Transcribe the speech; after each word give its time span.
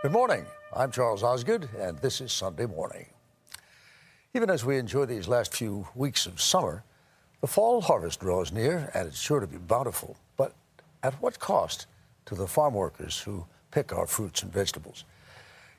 Good 0.00 0.12
morning. 0.12 0.46
I'm 0.72 0.92
Charles 0.92 1.24
Osgood, 1.24 1.68
and 1.76 1.98
this 1.98 2.20
is 2.20 2.30
Sunday 2.30 2.66
Morning. 2.66 3.06
Even 4.32 4.48
as 4.48 4.64
we 4.64 4.78
enjoy 4.78 5.06
these 5.06 5.26
last 5.26 5.52
few 5.52 5.88
weeks 5.96 6.24
of 6.24 6.40
summer, 6.40 6.84
the 7.40 7.48
fall 7.48 7.80
harvest 7.80 8.20
draws 8.20 8.52
near, 8.52 8.92
and 8.94 9.08
it's 9.08 9.20
sure 9.20 9.40
to 9.40 9.48
be 9.48 9.56
bountiful. 9.56 10.16
But 10.36 10.54
at 11.02 11.14
what 11.14 11.40
cost 11.40 11.88
to 12.26 12.36
the 12.36 12.46
farm 12.46 12.74
workers 12.74 13.18
who 13.18 13.44
pick 13.72 13.92
our 13.92 14.06
fruits 14.06 14.44
and 14.44 14.52
vegetables? 14.52 15.04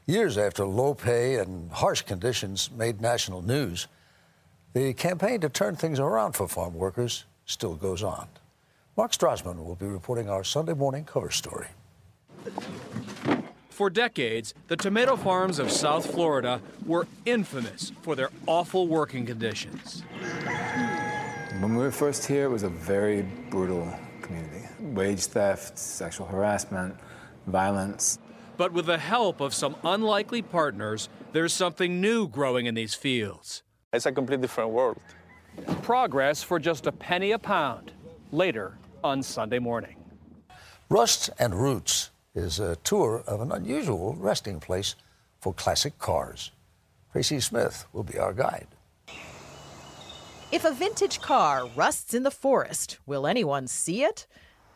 Years 0.06 0.38
after 0.38 0.66
low 0.66 0.94
pay 0.94 1.36
and 1.36 1.72
harsh 1.72 2.02
conditions 2.02 2.70
made 2.72 3.00
national 3.00 3.42
news, 3.42 3.88
the 4.74 4.94
campaign 4.96 5.40
to 5.40 5.48
turn 5.48 5.78
things 5.78 5.98
around 5.98 6.34
for 6.34 6.46
farm 6.46 6.74
workers 6.74 7.24
still 7.46 7.76
goes 7.76 8.04
on. 8.04 8.28
Mark 8.98 9.14
Strassmann 9.14 9.64
will 9.64 9.76
be 9.76 9.86
reporting 9.86 10.30
our 10.30 10.44
Sunday 10.44 10.74
morning 10.74 11.06
cover 11.06 11.32
story. 11.32 11.68
For 13.80 13.90
decades, 13.90 14.54
the 14.68 14.76
tomato 14.76 15.16
farms 15.16 15.58
of 15.58 15.72
South 15.72 16.06
Florida 16.06 16.60
were 16.86 17.08
infamous 17.26 17.94
for 18.02 18.14
their 18.14 18.30
awful 18.46 18.90
working 18.90 19.26
conditions. 19.26 20.04
When 21.62 21.76
we 21.76 21.84
were 21.84 21.90
first 21.90 22.26
here, 22.26 22.44
it 22.44 22.50
was 22.50 22.64
a 22.64 22.70
very 22.70 23.22
brutal 23.50 23.88
community. 24.22 24.68
Wage 24.82 25.28
theft, 25.28 25.80
sexual 25.80 26.28
harassment, 26.28 26.94
violence. 27.48 28.20
But 28.58 28.74
with 28.74 28.86
the 28.86 28.98
help 28.98 29.40
of 29.40 29.54
some 29.54 29.78
unlikely 29.86 30.42
partners, 30.42 31.08
there's 31.32 31.54
something 31.54 32.02
new 32.02 32.28
growing 32.28 32.66
in 32.66 32.76
these 32.76 32.96
fields. 32.96 33.64
It's 33.94 34.06
a 34.06 34.12
completely 34.12 34.42
different 34.42 34.72
world. 34.72 35.00
Progress 35.84 36.44
for 36.44 36.60
just 36.60 36.86
a 36.86 36.92
penny 36.92 37.32
a 37.32 37.40
pound. 37.40 37.94
Later 38.34 38.78
on 39.06 39.24
Sunday 39.24 39.60
morning. 39.60 39.96
Rust 40.90 41.30
and 41.40 41.56
Roots 41.56 42.12
is 42.36 42.60
a 42.60 42.76
tour 42.78 43.24
of 43.28 43.42
an 43.42 43.52
unusual 43.52 44.16
resting 44.16 44.60
place 44.60 44.96
for 45.40 45.54
classic 45.54 45.98
cars. 45.98 46.52
Tracy 47.12 47.40
Smith 47.40 47.86
will 47.94 48.04
be 48.04 48.18
our 48.18 48.34
guide. 48.34 48.68
If 50.52 50.66
a 50.66 50.72
vintage 50.72 51.22
car 51.22 51.68
rusts 51.76 52.14
in 52.14 52.24
the 52.24 52.32
forest, 52.32 52.98
will 53.06 53.28
anyone 53.28 53.68
see 53.68 54.04
it? 54.04 54.26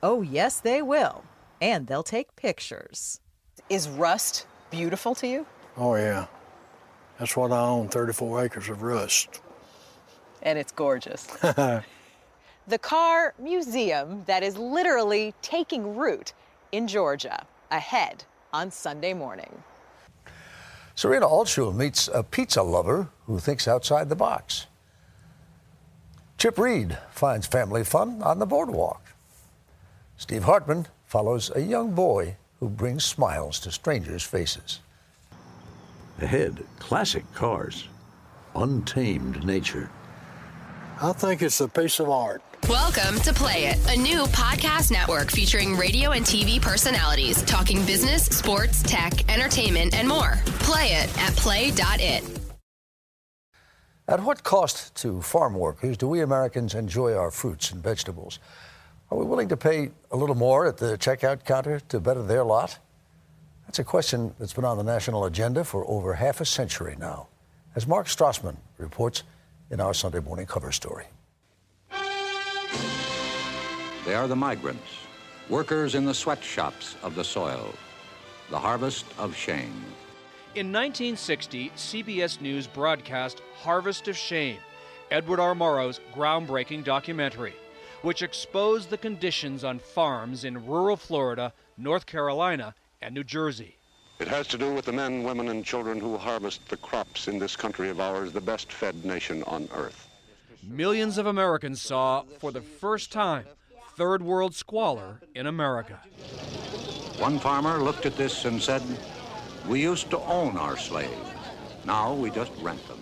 Oh, 0.01 0.21
yes, 0.21 0.59
they 0.59 0.81
will. 0.81 1.23
And 1.61 1.87
they'll 1.87 2.03
take 2.03 2.35
pictures. 2.35 3.19
Is 3.69 3.89
rust 3.89 4.45
beautiful 4.69 5.15
to 5.15 5.27
you? 5.27 5.45
Oh, 5.77 5.95
yeah. 5.95 6.27
That's 7.17 7.35
what 7.37 7.51
I 7.51 7.59
own 7.59 7.87
34 7.87 8.45
acres 8.45 8.69
of 8.69 8.81
rust. 8.81 9.41
And 10.41 10.59
it's 10.59 10.71
gorgeous. 10.71 11.23
the 11.41 11.83
car 12.81 13.33
museum 13.39 14.23
that 14.25 14.43
is 14.43 14.57
literally 14.57 15.33
taking 15.41 15.95
root 15.95 16.33
in 16.73 16.87
Georgia 16.87 17.45
ahead 17.71 18.25
on 18.51 18.71
Sunday 18.71 19.13
morning. 19.13 19.63
Serena 20.95 21.27
Altschul 21.27 21.73
meets 21.73 22.09
a 22.11 22.23
pizza 22.23 22.63
lover 22.63 23.07
who 23.27 23.39
thinks 23.39 23.67
outside 23.67 24.09
the 24.09 24.15
box. 24.15 24.65
Chip 26.37 26.57
Reid 26.57 26.97
finds 27.11 27.47
family 27.47 27.83
fun 27.83 28.21
on 28.23 28.39
the 28.39 28.45
boardwalk. 28.45 29.13
Steve 30.17 30.43
Hartman 30.43 30.87
follows 31.05 31.51
a 31.55 31.61
young 31.61 31.91
boy 31.93 32.35
who 32.59 32.69
brings 32.69 33.05
smiles 33.05 33.59
to 33.59 33.71
strangers' 33.71 34.23
faces. 34.23 34.79
Ahead, 36.21 36.63
classic 36.79 37.23
cars, 37.33 37.87
untamed 38.55 39.45
nature. 39.45 39.89
I 41.01 41.13
think 41.13 41.41
it's 41.41 41.61
a 41.61 41.67
piece 41.67 41.99
of 41.99 42.09
art. 42.09 42.41
Welcome 42.69 43.19
to 43.23 43.33
Play 43.33 43.65
It, 43.65 43.77
a 43.89 43.99
new 43.99 44.23
podcast 44.27 44.89
network 44.89 45.29
featuring 45.29 45.75
radio 45.75 46.11
and 46.11 46.25
TV 46.25 46.61
personalities 46.61 47.43
talking 47.43 47.85
business, 47.85 48.23
sports, 48.27 48.81
tech, 48.83 49.29
entertainment, 49.29 49.93
and 49.93 50.07
more. 50.07 50.39
Play 50.59 50.93
it 50.93 51.19
at 51.19 51.35
play.it. 51.35 52.23
At 54.07 54.23
what 54.23 54.43
cost 54.43 54.95
to 54.95 55.21
farm 55.21 55.55
workers 55.55 55.97
do 55.97 56.07
we 56.07 56.21
Americans 56.21 56.73
enjoy 56.73 57.13
our 57.13 57.31
fruits 57.31 57.73
and 57.73 57.83
vegetables? 57.83 58.39
Are 59.11 59.17
we 59.17 59.25
willing 59.25 59.49
to 59.49 59.57
pay 59.57 59.91
a 60.11 60.15
little 60.15 60.35
more 60.35 60.65
at 60.65 60.77
the 60.77 60.97
checkout 60.97 61.43
counter 61.43 61.81
to 61.81 61.99
better 61.99 62.23
their 62.23 62.45
lot? 62.45 62.79
That's 63.65 63.79
a 63.79 63.83
question 63.83 64.33
that's 64.39 64.53
been 64.53 64.63
on 64.63 64.77
the 64.77 64.83
national 64.83 65.25
agenda 65.25 65.65
for 65.65 65.85
over 65.85 66.13
half 66.13 66.39
a 66.39 66.45
century 66.45 66.95
now. 66.97 67.27
As 67.75 67.85
Mark 67.85 68.07
Strassmann 68.07 68.55
reports 68.77 69.23
in 69.69 69.81
our 69.81 69.93
Sunday 69.93 70.21
morning 70.21 70.45
cover 70.45 70.71
story. 70.71 71.07
They 74.05 74.15
are 74.15 74.27
the 74.27 74.35
migrants, 74.35 74.83
workers 75.47 75.95
in 75.95 76.05
the 76.05 76.13
sweatshops 76.13 76.97
of 77.03 77.15
the 77.15 77.23
soil, 77.23 77.73
the 78.49 78.59
harvest 78.59 79.05
of 79.17 79.35
shame. 79.35 79.85
In 80.55 80.71
1960, 80.71 81.71
CBS 81.71 82.41
News 82.41 82.67
broadcast 82.67 83.41
Harvest 83.55 84.07
of 84.09 84.17
Shame, 84.17 84.59
Edward 85.09 85.39
R. 85.39 85.55
Murrow's 85.55 86.01
groundbreaking 86.13 86.83
documentary, 86.83 87.55
which 88.01 88.21
exposed 88.21 88.89
the 88.89 88.97
conditions 88.97 89.63
on 89.63 89.79
farms 89.79 90.43
in 90.43 90.67
rural 90.67 90.97
Florida, 90.97 91.53
North 91.77 92.05
Carolina, 92.05 92.75
and 93.01 93.15
New 93.15 93.23
Jersey. 93.23 93.77
It 94.19 94.27
has 94.27 94.47
to 94.49 94.57
do 94.57 94.73
with 94.73 94.85
the 94.85 94.91
men, 94.91 95.23
women, 95.23 95.47
and 95.47 95.65
children 95.65 95.99
who 95.99 96.17
harvest 96.17 96.67
the 96.67 96.77
crops 96.77 97.27
in 97.27 97.39
this 97.39 97.55
country 97.55 97.89
of 97.89 97.99
ours, 97.99 98.31
the 98.31 98.41
best 98.41 98.71
fed 98.71 99.03
nation 99.05 99.43
on 99.43 99.69
earth. 99.73 100.09
Millions 100.67 101.17
of 101.17 101.25
Americans 101.25 101.81
saw, 101.81 102.23
for 102.39 102.51
the 102.51 102.61
first 102.61 103.11
time, 103.11 103.45
third 103.95 104.23
world 104.23 104.55
squalor 104.55 105.19
in 105.35 105.45
America. 105.45 105.99
One 107.19 107.37
farmer 107.37 107.79
looked 107.79 108.05
at 108.05 108.15
this 108.15 108.45
and 108.45 108.61
said, 108.61 108.81
We 109.67 109.81
used 109.81 110.09
to 110.11 110.19
own 110.19 110.57
our 110.57 110.77
slaves. 110.77 111.11
Now 111.85 112.13
we 112.13 112.31
just 112.31 112.51
rent 112.61 112.85
them. 112.87 112.99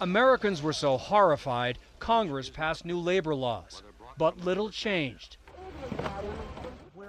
Americans 0.00 0.62
were 0.62 0.72
so 0.72 0.96
horrified, 0.96 1.78
Congress 1.98 2.48
passed 2.48 2.84
new 2.84 2.98
labor 2.98 3.34
laws. 3.34 3.82
But 4.16 4.38
little 4.38 4.70
changed. 4.70 5.36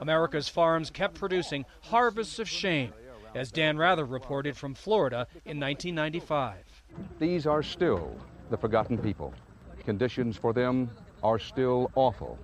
America's 0.02 0.50
farms 0.50 0.90
kept 0.90 1.16
producing 1.16 1.66
harvests 1.82 2.40
of 2.40 2.50
shame, 2.50 2.94
as 3.34 3.52
Dan 3.52 3.78
Rather 3.78 4.06
reported 4.06 4.58
from 4.58 4.76
Florida 4.76 5.28
in 5.46 5.60
1995. 5.60 6.58
These 7.20 7.48
are 7.48 7.64
still 7.64 8.18
the 8.50 8.58
forgotten 8.58 8.98
people. 8.98 9.34
Conditions 9.86 10.38
for 10.38 10.54
them 10.54 10.90
are 11.22 11.40
still 11.40 11.92
awful. 11.96 12.38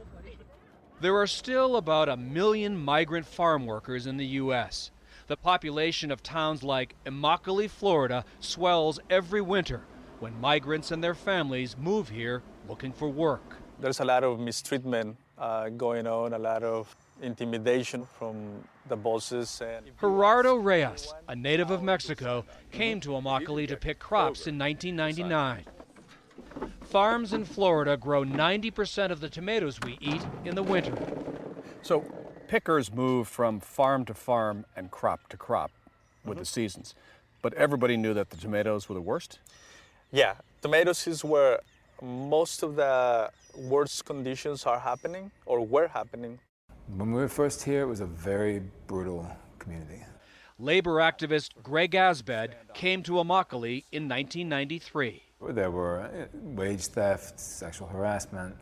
There 1.01 1.15
are 1.15 1.27
still 1.27 1.77
about 1.77 2.09
a 2.09 2.17
million 2.17 2.77
migrant 2.77 3.25
farm 3.25 3.65
workers 3.65 4.05
in 4.05 4.17
the 4.17 4.25
U.S. 4.43 4.91
The 5.27 5.37
population 5.37 6.11
of 6.11 6.21
towns 6.21 6.63
like 6.63 6.95
Immokalee, 7.05 7.69
Florida 7.69 8.25
swells 8.39 8.99
every 9.09 9.41
winter 9.41 9.81
when 10.19 10.39
migrants 10.41 10.91
and 10.91 11.03
their 11.03 11.15
families 11.15 11.77
move 11.77 12.09
here 12.09 12.41
looking 12.67 12.91
for 12.91 13.07
work. 13.07 13.57
There's 13.79 14.01
a 14.01 14.05
lot 14.05 14.23
of 14.23 14.39
mistreatment 14.39 15.15
uh, 15.37 15.69
going 15.69 16.05
on, 16.05 16.33
a 16.33 16.39
lot 16.39 16.63
of 16.63 16.93
intimidation 17.21 18.05
from 18.17 18.63
the 18.89 18.97
bosses. 18.97 19.61
And 19.61 19.85
Gerardo 19.99 20.55
Reyes, 20.55 21.13
a 21.27 21.35
native 21.35 21.71
of 21.71 21.81
Mexico, 21.81 22.43
came 22.71 22.99
to 23.01 23.11
Immokalee 23.11 23.67
to 23.69 23.77
pick 23.77 23.99
crops 23.99 24.47
in 24.47 24.57
1999. 24.57 25.65
Farms 26.81 27.33
in 27.33 27.45
Florida 27.45 27.97
grow 27.97 28.23
90% 28.23 29.11
of 29.11 29.19
the 29.19 29.29
tomatoes 29.29 29.79
we 29.83 29.97
eat 30.01 30.21
in 30.43 30.55
the 30.55 30.63
winter. 30.63 30.97
So 31.81 32.03
pickers 32.47 32.91
move 32.91 33.27
from 33.27 33.59
farm 33.59 34.05
to 34.05 34.13
farm 34.13 34.65
and 34.75 34.89
crop 34.89 35.29
to 35.29 35.37
crop 35.37 35.71
with 36.25 36.37
the 36.37 36.43
mm-hmm. 36.43 36.61
seasons. 36.61 36.95
But 37.41 37.53
everybody 37.53 37.95
knew 37.95 38.13
that 38.15 38.31
the 38.31 38.37
tomatoes 38.37 38.89
were 38.89 38.95
the 38.95 39.01
worst? 39.01 39.39
Yeah, 40.11 40.33
tomatoes 40.61 41.05
is 41.07 41.23
where 41.23 41.59
most 42.01 42.63
of 42.63 42.75
the 42.75 43.29
worst 43.55 44.05
conditions 44.05 44.65
are 44.65 44.79
happening 44.79 45.31
or 45.45 45.65
were 45.65 45.87
happening. 45.87 46.39
When 46.97 47.11
we 47.11 47.21
were 47.21 47.29
first 47.29 47.63
here, 47.63 47.83
it 47.83 47.87
was 47.87 47.99
a 47.99 48.07
very 48.07 48.63
brutal 48.87 49.29
community. 49.59 50.03
Labor 50.57 50.95
activist 50.95 51.51
Greg 51.61 51.95
Asbed 51.95 52.55
came 52.73 53.03
to 53.03 53.13
Immokalee 53.13 53.83
in 53.91 54.09
1993. 54.09 55.23
There 55.47 55.71
were 55.71 56.01
uh, 56.01 56.25
wage 56.33 56.87
theft, 56.87 57.39
sexual 57.39 57.87
harassment, 57.87 58.55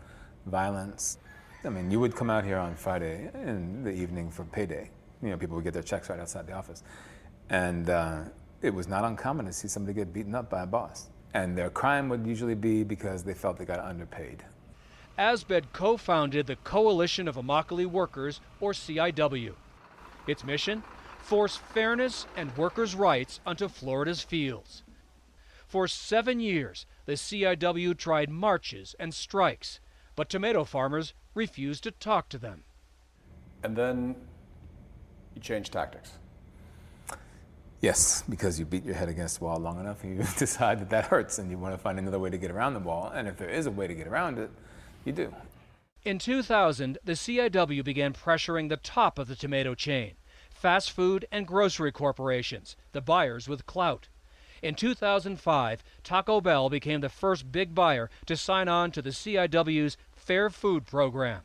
violence. 0.45 1.17
I 1.63 1.69
mean, 1.69 1.89
you 1.89 1.99
would 1.99 2.15
come 2.15 2.29
out 2.29 2.43
here 2.43 2.57
on 2.57 2.75
Friday 2.75 3.31
in 3.33 3.83
the 3.83 3.91
evening 3.91 4.29
for 4.29 4.43
payday. 4.45 4.91
You 5.23 5.31
know, 5.31 5.37
people 5.37 5.55
would 5.55 5.63
get 5.63 5.73
their 5.73 5.81
checks 5.81 6.07
right 6.07 6.19
outside 6.19 6.45
the 6.45 6.53
office. 6.53 6.83
And 7.49 7.89
uh, 7.89 8.25
it 8.61 8.69
was 8.69 8.87
not 8.87 9.03
uncommon 9.05 9.47
to 9.47 9.53
see 9.53 9.67
somebody 9.67 9.95
get 9.95 10.13
beaten 10.13 10.35
up 10.35 10.51
by 10.51 10.63
a 10.63 10.67
boss. 10.67 11.09
And 11.33 11.57
their 11.57 11.71
crime 11.71 12.09
would 12.09 12.27
usually 12.27 12.55
be 12.55 12.83
because 12.83 13.23
they 13.23 13.33
felt 13.33 13.57
they 13.57 13.65
got 13.65 13.79
underpaid. 13.79 14.43
Asbed 15.17 15.73
co 15.73 15.97
founded 15.97 16.45
the 16.45 16.57
Coalition 16.57 17.27
of 17.27 17.37
Immokalee 17.37 17.87
Workers, 17.87 18.39
or 18.61 18.71
CIW. 18.71 19.53
Its 20.27 20.43
mission? 20.43 20.83
Force 21.23 21.57
fairness 21.57 22.27
and 22.37 22.55
workers' 22.55 22.93
rights 22.93 23.39
onto 23.47 23.67
Florida's 23.67 24.21
fields. 24.21 24.83
For 25.67 25.87
seven 25.87 26.39
years, 26.39 26.85
the 27.05 27.13
CIW 27.13 27.97
tried 27.97 28.29
marches 28.29 28.95
and 28.97 29.13
strikes, 29.13 29.81
but 30.15 30.29
tomato 30.29 30.63
farmers 30.63 31.13
refused 31.35 31.83
to 31.83 31.91
talk 31.91 32.29
to 32.29 32.37
them. 32.37 32.63
And 33.63 33.75
then 33.75 34.15
you 35.35 35.41
changed 35.41 35.73
tactics. 35.73 36.13
Yes, 37.81 38.23
because 38.29 38.57
you 38.57 38.65
beat 38.65 38.85
your 38.85 38.95
head 38.95 39.09
against 39.09 39.39
the 39.39 39.45
wall 39.45 39.57
long 39.59 39.79
enough, 39.79 40.03
you 40.05 40.23
decide 40.37 40.79
that 40.79 40.89
that 40.89 41.05
hurts 41.07 41.37
and 41.37 41.51
you 41.51 41.57
want 41.57 41.73
to 41.73 41.77
find 41.77 41.99
another 41.99 42.17
way 42.17 42.29
to 42.29 42.37
get 42.37 42.49
around 42.49 42.73
the 42.73 42.79
wall. 42.79 43.11
And 43.13 43.27
if 43.27 43.35
there 43.35 43.49
is 43.49 43.65
a 43.65 43.71
way 43.71 43.87
to 43.87 43.93
get 43.93 44.07
around 44.07 44.39
it, 44.39 44.49
you 45.03 45.11
do. 45.11 45.33
In 46.05 46.17
2000, 46.17 46.97
the 47.03 47.11
CIW 47.11 47.83
began 47.83 48.13
pressuring 48.13 48.69
the 48.69 48.77
top 48.77 49.19
of 49.19 49.27
the 49.27 49.35
tomato 49.35 49.75
chain 49.75 50.13
fast 50.49 50.91
food 50.91 51.25
and 51.31 51.45
grocery 51.45 51.91
corporations, 51.91 52.75
the 52.91 53.01
buyers 53.01 53.47
with 53.47 53.67
clout. 53.67 54.07
In 54.61 54.73
2005, 54.73 55.83
Taco 56.03 56.41
Bell 56.41 56.69
became 56.69 57.01
the 57.01 57.09
first 57.09 57.51
big 57.51 57.75
buyer 57.75 58.09
to 58.25 58.35
sign 58.35 58.67
on 58.67 58.91
to 58.91 59.01
the 59.01 59.11
CIW's 59.11 59.97
Fair 60.15 60.49
Food 60.49 60.85
program. 60.85 61.41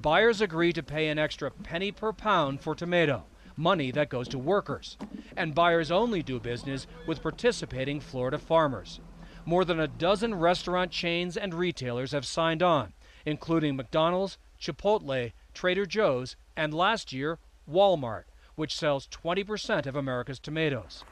Buyers 0.00 0.40
agree 0.40 0.72
to 0.72 0.82
pay 0.82 1.08
an 1.08 1.18
extra 1.18 1.50
penny 1.50 1.90
per 1.90 2.12
pound 2.12 2.60
for 2.60 2.74
tomato, 2.74 3.24
money 3.56 3.90
that 3.90 4.08
goes 4.08 4.28
to 4.28 4.38
workers. 4.38 4.96
And 5.36 5.54
buyers 5.54 5.90
only 5.90 6.22
do 6.22 6.38
business 6.38 6.86
with 7.06 7.22
participating 7.22 8.00
Florida 8.00 8.38
farmers. 8.38 9.00
More 9.44 9.64
than 9.64 9.80
a 9.80 9.88
dozen 9.88 10.34
restaurant 10.34 10.90
chains 10.90 11.36
and 11.36 11.54
retailers 11.54 12.12
have 12.12 12.24
signed 12.24 12.62
on, 12.62 12.92
including 13.26 13.76
McDonald's, 13.76 14.38
Chipotle, 14.60 15.32
Trader 15.52 15.86
Joe's, 15.86 16.36
and 16.56 16.72
last 16.72 17.12
year, 17.12 17.38
Walmart, 17.70 18.24
which 18.54 18.76
sells 18.76 19.08
20% 19.08 19.86
of 19.86 19.96
America's 19.96 20.38
tomatoes. 20.38 21.04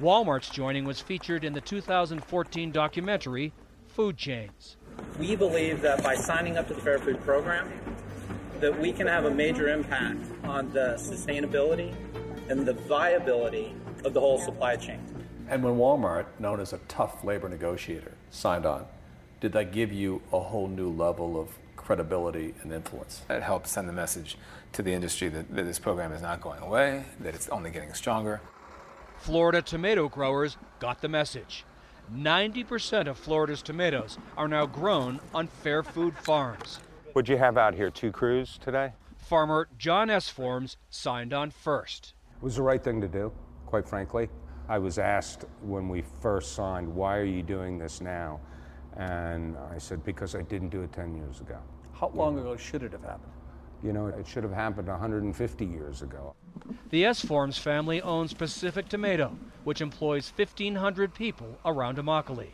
Walmart's 0.00 0.48
joining 0.48 0.84
was 0.84 1.00
featured 1.00 1.42
in 1.42 1.52
the 1.52 1.60
2014 1.60 2.70
documentary 2.70 3.52
Food 3.88 4.16
Chains. 4.16 4.76
We 5.18 5.34
believe 5.34 5.80
that 5.80 6.04
by 6.04 6.14
signing 6.14 6.56
up 6.56 6.68
to 6.68 6.74
the 6.74 6.80
Fair 6.80 7.00
Food 7.00 7.20
Program, 7.24 7.68
that 8.60 8.78
we 8.78 8.92
can 8.92 9.08
have 9.08 9.24
a 9.24 9.30
major 9.30 9.68
impact 9.68 10.20
on 10.44 10.72
the 10.72 10.94
sustainability 10.98 11.92
and 12.48 12.64
the 12.64 12.74
viability 12.74 13.74
of 14.04 14.14
the 14.14 14.20
whole 14.20 14.38
supply 14.38 14.76
chain. 14.76 15.00
And 15.48 15.64
when 15.64 15.74
Walmart, 15.74 16.26
known 16.38 16.60
as 16.60 16.72
a 16.72 16.78
tough 16.86 17.24
labor 17.24 17.48
negotiator, 17.48 18.12
signed 18.30 18.66
on, 18.66 18.86
did 19.40 19.52
that 19.54 19.72
give 19.72 19.92
you 19.92 20.22
a 20.32 20.38
whole 20.38 20.68
new 20.68 20.90
level 20.90 21.40
of 21.40 21.48
credibility 21.74 22.54
and 22.62 22.72
influence? 22.72 23.22
It 23.28 23.42
helped 23.42 23.66
send 23.66 23.88
the 23.88 23.92
message 23.92 24.38
to 24.74 24.82
the 24.82 24.92
industry 24.92 25.28
that, 25.28 25.52
that 25.56 25.64
this 25.64 25.80
program 25.80 26.12
is 26.12 26.22
not 26.22 26.40
going 26.40 26.60
away, 26.60 27.04
that 27.18 27.34
it's 27.34 27.48
only 27.48 27.72
getting 27.72 27.92
stronger. 27.94 28.40
Florida 29.18 29.60
tomato 29.60 30.08
growers 30.08 30.56
got 30.78 31.02
the 31.02 31.08
message. 31.08 31.64
90% 32.14 33.08
of 33.08 33.18
Florida's 33.18 33.60
tomatoes 33.60 34.16
are 34.36 34.48
now 34.48 34.64
grown 34.64 35.20
on 35.34 35.46
Fair 35.46 35.82
Food 35.82 36.16
farms. 36.16 36.80
What'd 37.12 37.28
you 37.28 37.36
have 37.36 37.58
out 37.58 37.74
here? 37.74 37.90
Two 37.90 38.10
crews 38.10 38.58
today? 38.62 38.92
Farmer 39.18 39.68
Jon 39.76 40.08
Esformes 40.08 40.76
signed 40.88 41.34
on 41.34 41.50
first. 41.50 42.14
It 42.36 42.42
was 42.42 42.56
the 42.56 42.62
right 42.62 42.82
thing 42.82 43.00
to 43.02 43.08
do, 43.08 43.30
quite 43.66 43.86
frankly. 43.86 44.30
I 44.68 44.78
was 44.78 44.98
asked 44.98 45.44
when 45.60 45.88
we 45.88 46.02
first 46.22 46.54
signed, 46.54 46.88
why 46.88 47.16
are 47.16 47.24
you 47.24 47.42
doing 47.42 47.76
this 47.76 48.00
now? 48.00 48.40
And 48.96 49.56
I 49.70 49.78
said, 49.78 50.02
because 50.04 50.34
I 50.34 50.42
didn't 50.42 50.70
do 50.70 50.82
it 50.82 50.92
10 50.92 51.14
years 51.14 51.40
ago. 51.40 51.58
How 51.92 52.08
long 52.14 52.38
ago 52.38 52.56
should 52.56 52.82
it 52.82 52.92
have 52.92 53.02
happened? 53.02 53.32
You 53.82 53.92
know, 53.92 54.06
it 54.06 54.26
should 54.26 54.42
have 54.42 54.52
happened 54.52 54.88
150 54.88 55.64
years 55.64 56.02
ago. 56.02 56.34
The 56.90 57.04
Esformes 57.04 57.58
family 57.58 58.00
owns 58.00 58.32
Pacific 58.32 58.88
Tomato, 58.88 59.36
which 59.64 59.80
employs 59.80 60.32
1,500 60.34 61.12
people 61.14 61.58
around 61.64 61.98
Immokalee. 61.98 62.52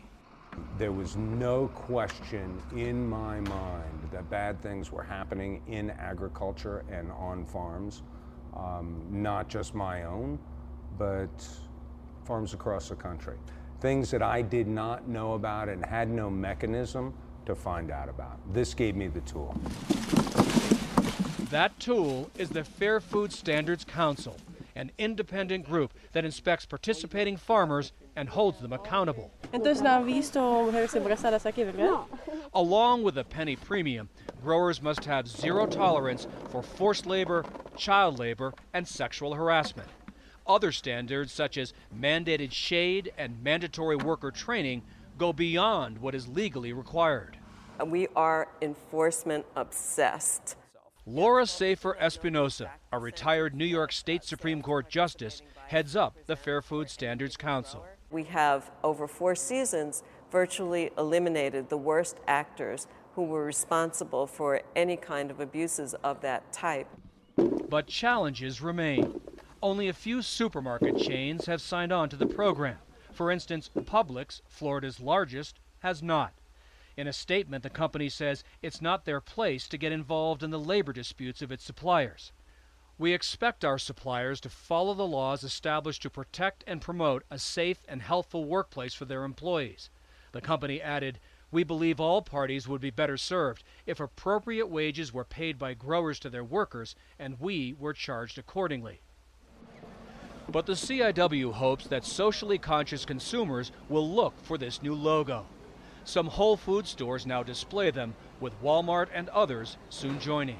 There 0.77 0.91
was 0.91 1.15
no 1.15 1.67
question 1.69 2.61
in 2.75 3.07
my 3.07 3.39
mind 3.39 4.09
that 4.11 4.29
bad 4.29 4.61
things 4.61 4.91
were 4.91 5.03
happening 5.03 5.61
in 5.67 5.89
agriculture 5.91 6.83
and 6.91 7.11
on 7.11 7.45
farms, 7.45 8.03
um, 8.55 9.01
not 9.09 9.47
just 9.47 9.75
my 9.75 10.03
own, 10.03 10.39
but 10.97 11.47
farms 12.25 12.53
across 12.53 12.89
the 12.89 12.95
country. 12.95 13.37
Things 13.79 14.11
that 14.11 14.21
I 14.21 14.41
did 14.41 14.67
not 14.67 15.07
know 15.07 15.33
about 15.33 15.69
and 15.69 15.85
had 15.85 16.09
no 16.09 16.29
mechanism 16.29 17.13
to 17.45 17.55
find 17.55 17.91
out 17.91 18.09
about. 18.09 18.39
This 18.53 18.73
gave 18.73 18.95
me 18.95 19.07
the 19.07 19.21
tool. 19.21 19.55
That 21.51 21.79
tool 21.79 22.31
is 22.39 22.49
the 22.49 22.63
Fair 22.63 22.99
Food 22.99 23.31
Standards 23.31 23.85
Council, 23.85 24.35
an 24.75 24.91
independent 24.97 25.65
group 25.65 25.93
that 26.13 26.25
inspects 26.25 26.65
participating 26.65 27.37
farmers 27.37 27.91
and 28.15 28.29
holds 28.29 28.59
them 28.59 28.73
accountable. 28.73 29.31
Entonces 29.53 29.83
no 29.83 29.91
han 29.91 30.05
visto 30.05 30.39
mujeres 30.39 30.95
embarazadas 30.95 31.45
aquí, 31.45 31.63
¿verdad? 31.63 32.05
Along 32.53 33.03
with 33.03 33.15
a 33.19 33.23
penny 33.23 33.55
premium, 33.55 34.09
growers 34.43 34.81
must 34.81 35.05
have 35.05 35.27
zero 35.27 35.67
tolerance 35.67 36.25
for 36.49 36.63
forced 36.63 37.05
labor, 37.05 37.45
child 37.77 38.17
labor, 38.17 38.53
and 38.73 38.87
sexual 38.87 39.35
harassment. 39.35 39.89
Other 40.47 40.71
standards, 40.71 41.31
such 41.31 41.57
as 41.59 41.73
mandated 41.95 42.53
shade 42.53 43.13
and 43.19 43.43
mandatory 43.43 43.95
worker 43.95 44.31
training, 44.31 44.81
go 45.19 45.31
beyond 45.31 45.99
what 45.99 46.15
is 46.15 46.27
legally 46.27 46.73
required. 46.73 47.37
We 47.85 48.07
are 48.15 48.47
enforcement 48.61 49.45
obsessed. 49.55 50.55
Laura 51.07 51.45
Safer 51.45 51.95
Espinosa, 51.99 52.71
a 52.91 52.97
retired 52.97 53.53
New 53.53 53.65
York 53.65 53.91
State 53.91 54.23
Supreme 54.23 54.63
Court 54.63 54.89
justice, 54.89 55.43
heads 55.67 55.95
up 55.95 56.15
the 56.25 56.35
Fair 56.35 56.63
Food 56.63 56.89
Standards 56.89 57.37
Council. 57.37 57.85
We 58.09 58.23
have, 58.23 58.71
over 58.83 59.07
four 59.07 59.35
seasons, 59.35 60.01
virtually 60.31 60.89
eliminated 60.97 61.69
the 61.69 61.77
worst 61.77 62.19
actors 62.27 62.87
who 63.13 63.21
were 63.21 63.45
responsible 63.45 64.25
for 64.25 64.61
any 64.75 64.97
kind 64.97 65.29
of 65.29 65.39
abuses 65.39 65.93
of 66.03 66.21
that 66.21 66.51
type. 66.51 66.87
But 67.69 67.85
challenges 67.85 68.59
remain. 68.59 69.21
Only 69.61 69.87
a 69.89 69.93
few 69.93 70.23
supermarket 70.23 70.97
chains 70.97 71.45
have 71.45 71.61
signed 71.61 71.93
on 71.93 72.09
to 72.09 72.15
the 72.15 72.25
program. 72.25 72.77
For 73.13 73.29
instance, 73.29 73.69
Publix, 73.75 74.41
Florida's 74.47 74.99
largest, 74.99 75.59
has 75.79 76.01
not. 76.01 76.33
In 76.97 77.07
a 77.07 77.13
statement, 77.13 77.63
the 77.63 77.69
company 77.69 78.07
says 78.07 78.43
it's 78.61 78.81
not 78.81 79.03
their 79.03 79.19
place 79.19 79.67
to 79.67 79.77
get 79.77 79.91
involved 79.91 80.43
in 80.43 80.51
the 80.51 80.59
labor 80.59 80.93
disputes 80.93 81.41
of 81.41 81.51
its 81.51 81.63
suppliers. 81.63 82.31
We 82.97 83.13
expect 83.13 83.65
our 83.65 83.77
suppliers 83.77 84.39
to 84.41 84.49
follow 84.49 84.93
the 84.93 85.05
laws 85.05 85.43
established 85.43 86.01
to 86.03 86.09
protect 86.09 86.63
and 86.65 86.81
promote 86.81 87.25
a 87.29 87.37
safe 87.37 87.79
and 87.89 88.01
healthful 88.01 88.45
workplace 88.45 88.93
for 88.93 89.03
their 89.03 89.25
employees. 89.25 89.89
The 90.31 90.39
company 90.39 90.81
added, 90.81 91.19
We 91.51 91.65
believe 91.65 91.99
all 91.99 92.21
parties 92.21 92.65
would 92.69 92.79
be 92.79 92.91
better 92.91 93.17
served 93.17 93.65
if 93.85 93.99
appropriate 93.99 94.67
wages 94.67 95.11
were 95.11 95.25
paid 95.25 95.59
by 95.59 95.73
growers 95.73 96.19
to 96.19 96.29
their 96.29 96.45
workers 96.45 96.95
and 97.19 97.41
we 97.41 97.73
were 97.73 97.93
charged 97.93 98.37
accordingly. 98.37 99.01
But 100.47 100.65
the 100.65 100.73
CIW 100.73 101.53
hopes 101.53 101.87
that 101.87 102.05
socially 102.05 102.57
conscious 102.57 103.03
consumers 103.03 103.73
will 103.89 104.09
look 104.09 104.33
for 104.43 104.57
this 104.57 104.81
new 104.81 104.93
logo. 104.93 105.45
Some 106.07 106.27
Whole 106.27 106.55
Food 106.55 106.85
stores 106.85 107.25
now 107.25 107.41
display 107.41 107.89
them, 107.89 108.13
with 108.39 108.61
Walmart 108.61 109.07
and 109.11 109.27
others 109.29 109.77
soon 109.89 110.19
joining. 110.19 110.59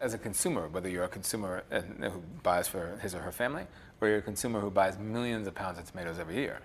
As 0.00 0.14
a 0.14 0.18
consumer, 0.18 0.68
whether 0.68 0.88
you're 0.88 1.04
a 1.04 1.08
consumer 1.08 1.64
uh, 1.70 1.80
who 2.08 2.22
buys 2.42 2.66
for 2.66 2.98
his 3.02 3.14
or 3.14 3.20
her 3.20 3.30
family, 3.30 3.66
or 4.00 4.08
you're 4.08 4.18
a 4.18 4.22
consumer 4.22 4.58
who 4.58 4.70
buys 4.70 4.98
millions 4.98 5.46
of 5.46 5.54
pounds 5.54 5.78
of 5.78 5.84
tomatoes 5.90 6.18
every 6.18 6.36
year, 6.36 6.60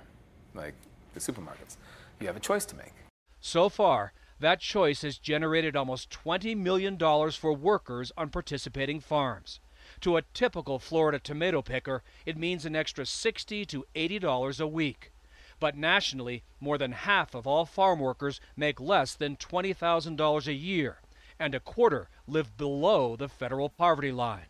like 0.53 0.75
the 1.13 1.19
supermarkets, 1.19 1.75
you 2.21 2.27
have 2.27 2.37
a 2.37 2.39
choice 2.41 2.63
to 2.67 2.75
make. 2.77 2.93
So 3.41 3.67
far, 3.67 4.13
that 4.39 4.61
choice 4.61 5.01
has 5.01 5.17
generated 5.17 5.75
almost 5.75 6.09
$20 6.09 6.55
million 6.55 6.97
for 6.97 7.53
workers 7.53 8.13
on 8.15 8.29
participating 8.29 9.01
farms. 9.01 9.59
To 10.01 10.15
a 10.15 10.23
typical 10.33 10.79
Florida 10.79 11.19
tomato 11.19 11.61
picker, 11.61 12.01
it 12.25 12.37
means 12.37 12.65
an 12.65 12.77
extra 12.77 13.05
60 13.05 13.65
to 13.65 13.85
$80 13.93 14.61
a 14.61 14.67
week. 14.67 15.10
But 15.61 15.77
nationally, 15.77 16.41
more 16.59 16.79
than 16.79 16.91
half 16.91 17.35
of 17.35 17.45
all 17.45 17.65
farm 17.65 17.99
workers 17.99 18.41
make 18.57 18.81
less 18.81 19.13
than 19.13 19.35
$20,000 19.37 20.47
a 20.47 20.53
year, 20.53 20.97
and 21.39 21.53
a 21.53 21.59
quarter 21.59 22.09
live 22.27 22.57
below 22.57 23.15
the 23.15 23.29
federal 23.29 23.69
poverty 23.69 24.11
line. 24.11 24.47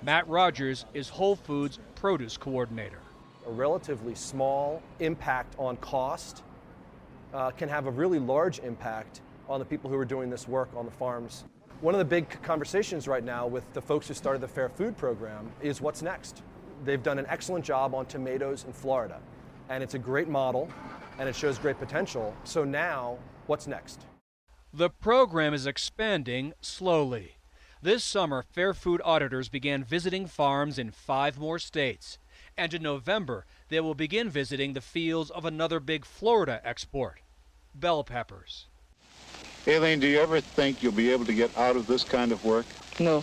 Matt 0.00 0.28
Rogers 0.28 0.86
is 0.94 1.08
Whole 1.08 1.34
Foods 1.34 1.80
produce 1.96 2.36
coordinator. 2.36 3.00
A 3.48 3.50
relatively 3.50 4.14
small 4.14 4.80
impact 5.00 5.56
on 5.58 5.76
cost 5.78 6.44
uh, 7.34 7.50
can 7.50 7.68
have 7.68 7.86
a 7.86 7.90
really 7.90 8.20
large 8.20 8.60
impact 8.60 9.22
on 9.48 9.58
the 9.58 9.66
people 9.66 9.90
who 9.90 9.96
are 9.96 10.04
doing 10.04 10.30
this 10.30 10.46
work 10.46 10.68
on 10.76 10.84
the 10.84 10.92
farms. 10.92 11.46
One 11.80 11.94
of 11.94 11.98
the 11.98 12.04
big 12.04 12.40
conversations 12.42 13.08
right 13.08 13.24
now 13.24 13.48
with 13.48 13.64
the 13.72 13.82
folks 13.82 14.06
who 14.06 14.14
started 14.14 14.40
the 14.40 14.46
Fair 14.46 14.68
Food 14.68 14.96
Program 14.96 15.50
is 15.60 15.80
what's 15.80 16.00
next. 16.00 16.42
They've 16.84 17.02
done 17.02 17.18
an 17.18 17.26
excellent 17.28 17.64
job 17.64 17.92
on 17.92 18.06
tomatoes 18.06 18.64
in 18.64 18.72
Florida 18.72 19.20
and 19.72 19.82
it's 19.82 19.94
a 19.94 19.98
great 19.98 20.28
model 20.28 20.68
and 21.18 21.26
it 21.28 21.34
shows 21.34 21.58
great 21.58 21.78
potential. 21.78 22.34
So 22.44 22.62
now, 22.62 23.16
what's 23.46 23.66
next? 23.66 24.04
The 24.72 24.90
program 24.90 25.54
is 25.54 25.66
expanding 25.66 26.52
slowly. 26.60 27.36
This 27.80 28.04
summer, 28.04 28.44
Fair 28.52 28.74
Food 28.74 29.00
auditors 29.02 29.48
began 29.48 29.82
visiting 29.82 30.26
farms 30.26 30.78
in 30.78 30.90
five 30.90 31.38
more 31.38 31.58
states. 31.58 32.18
And 32.56 32.74
in 32.74 32.82
November, 32.82 33.46
they 33.70 33.80
will 33.80 33.94
begin 33.94 34.28
visiting 34.28 34.74
the 34.74 34.82
fields 34.82 35.30
of 35.30 35.46
another 35.46 35.80
big 35.80 36.04
Florida 36.04 36.60
export 36.64 37.22
bell 37.74 38.04
peppers. 38.04 38.66
Aileen, 39.66 40.00
do 40.00 40.06
you 40.06 40.20
ever 40.20 40.40
think 40.40 40.82
you'll 40.82 40.92
be 40.92 41.10
able 41.10 41.24
to 41.24 41.32
get 41.32 41.56
out 41.56 41.76
of 41.76 41.86
this 41.86 42.04
kind 42.04 42.30
of 42.30 42.44
work? 42.44 42.66
No. 43.00 43.22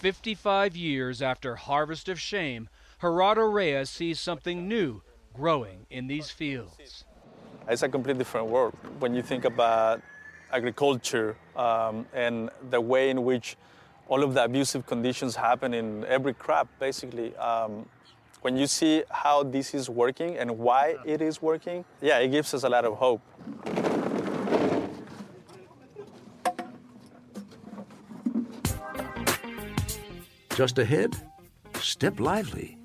55 0.00 0.76
years 0.76 1.22
after 1.22 1.56
Harvest 1.56 2.10
of 2.10 2.20
Shame, 2.20 2.68
Gerardo 3.00 3.42
Reyes 3.42 3.88
sees 3.88 4.20
something 4.20 4.68
new 4.68 5.02
growing 5.34 5.86
in 5.90 6.06
these 6.06 6.30
fields. 6.30 7.04
It's 7.68 7.82
a 7.82 7.88
completely 7.88 8.20
different 8.20 8.46
world 8.46 8.74
when 8.98 9.14
you 9.14 9.22
think 9.22 9.44
about 9.44 10.00
agriculture 10.52 11.36
um, 11.56 12.06
and 12.12 12.50
the 12.70 12.80
way 12.80 13.10
in 13.10 13.24
which 13.24 13.56
all 14.08 14.22
of 14.22 14.34
the 14.34 14.44
abusive 14.44 14.86
conditions 14.86 15.34
happen 15.34 15.74
in 15.74 16.04
every 16.04 16.34
crop, 16.34 16.68
basically. 16.78 17.34
Um, 17.36 17.86
when 18.42 18.56
you 18.56 18.66
see 18.66 19.02
how 19.10 19.42
this 19.42 19.72
is 19.74 19.88
working 19.88 20.36
and 20.36 20.58
why 20.58 20.96
it 21.06 21.22
is 21.22 21.40
working, 21.40 21.84
yeah, 22.02 22.18
it 22.18 22.28
gives 22.28 22.52
us 22.52 22.62
a 22.64 22.68
lot 22.68 22.84
of 22.84 22.94
hope. 22.94 23.22
Just 30.54 30.78
ahead, 30.78 31.16
step 31.80 32.20
lively. 32.20 32.78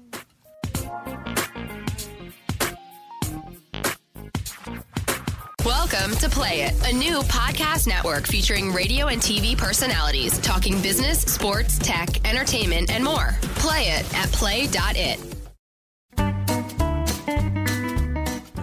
Welcome 6.10 6.28
to 6.28 6.36
Play 6.36 6.62
It, 6.62 6.92
a 6.92 6.92
new 6.92 7.20
podcast 7.20 7.86
network 7.86 8.26
featuring 8.26 8.74
radio 8.74 9.10
and 9.10 9.22
TV 9.22 9.56
personalities 9.56 10.40
talking 10.40 10.82
business, 10.82 11.22
sports, 11.22 11.78
tech, 11.78 12.28
entertainment, 12.28 12.90
and 12.90 13.04
more. 13.04 13.38
Play 13.58 13.90
it 13.90 14.18
at 14.18 14.32
play.it. 14.32 15.20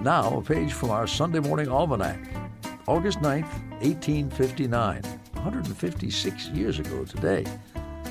Now, 0.02 0.38
a 0.38 0.42
page 0.42 0.72
from 0.72 0.90
our 0.90 1.06
Sunday 1.06 1.38
morning 1.38 1.68
almanac. 1.68 2.18
August 2.88 3.20
9th, 3.20 3.52
1859, 3.80 5.02
156 5.34 6.48
years 6.48 6.80
ago 6.80 7.04
today. 7.04 7.44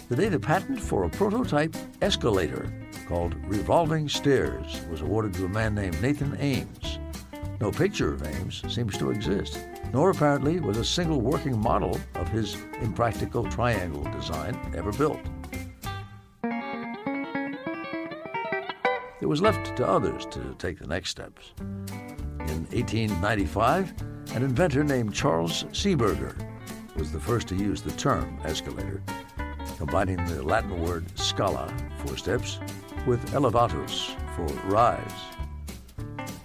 The 0.08 0.16
date 0.16 0.34
of 0.34 0.44
patent 0.44 0.80
for 0.80 1.04
a 1.04 1.10
prototype 1.10 1.76
escalator 2.02 2.72
called 3.06 3.36
Revolving 3.48 4.08
Stairs 4.08 4.80
was 4.90 5.02
awarded 5.02 5.34
to 5.34 5.44
a 5.44 5.50
man 5.50 5.76
named 5.76 6.02
Nathan 6.02 6.38
Ames. 6.40 6.85
No 7.62 7.72
picture 7.72 8.14
of 8.14 8.26
Ames 8.28 8.64
seems 8.68 8.98
to 8.98 9.12
exist, 9.12 9.60
nor 9.94 10.10
apparently 10.10 10.60
was 10.60 10.78
a 10.78 10.84
single 10.84 11.22
working 11.22 11.58
model 11.58 11.98
of 12.16 12.28
his 12.28 12.58
impractical 12.82 13.50
triangle 13.50 14.04
design 14.12 14.60
ever 14.76 14.92
built. 14.92 15.20
It 19.22 19.28
was 19.28 19.42
left 19.42 19.78
to 19.78 19.88
others 19.88 20.26
to 20.28 20.56
take 20.60 20.80
the 20.80 20.88
next 20.88 21.12
steps. 21.12 21.54
In 21.60 22.68
1895, 22.72 23.94
an 24.36 24.44
inventor 24.44 24.84
named 24.84 25.14
Charles 25.14 25.64
Seeberger 25.72 26.36
was 26.98 27.12
the 27.12 27.20
first 27.20 27.48
to 27.48 27.56
use 27.56 27.82
the 27.82 27.92
term 27.92 28.38
escalator, 28.44 29.02
combining 29.78 30.24
the 30.26 30.44
Latin 30.44 30.82
word 30.82 31.06
scala, 31.18 31.74
for 32.00 32.18
steps, 32.18 32.60
with 33.08 33.34
elevatus, 33.34 34.16
for 34.36 34.46
rise. 34.68 35.35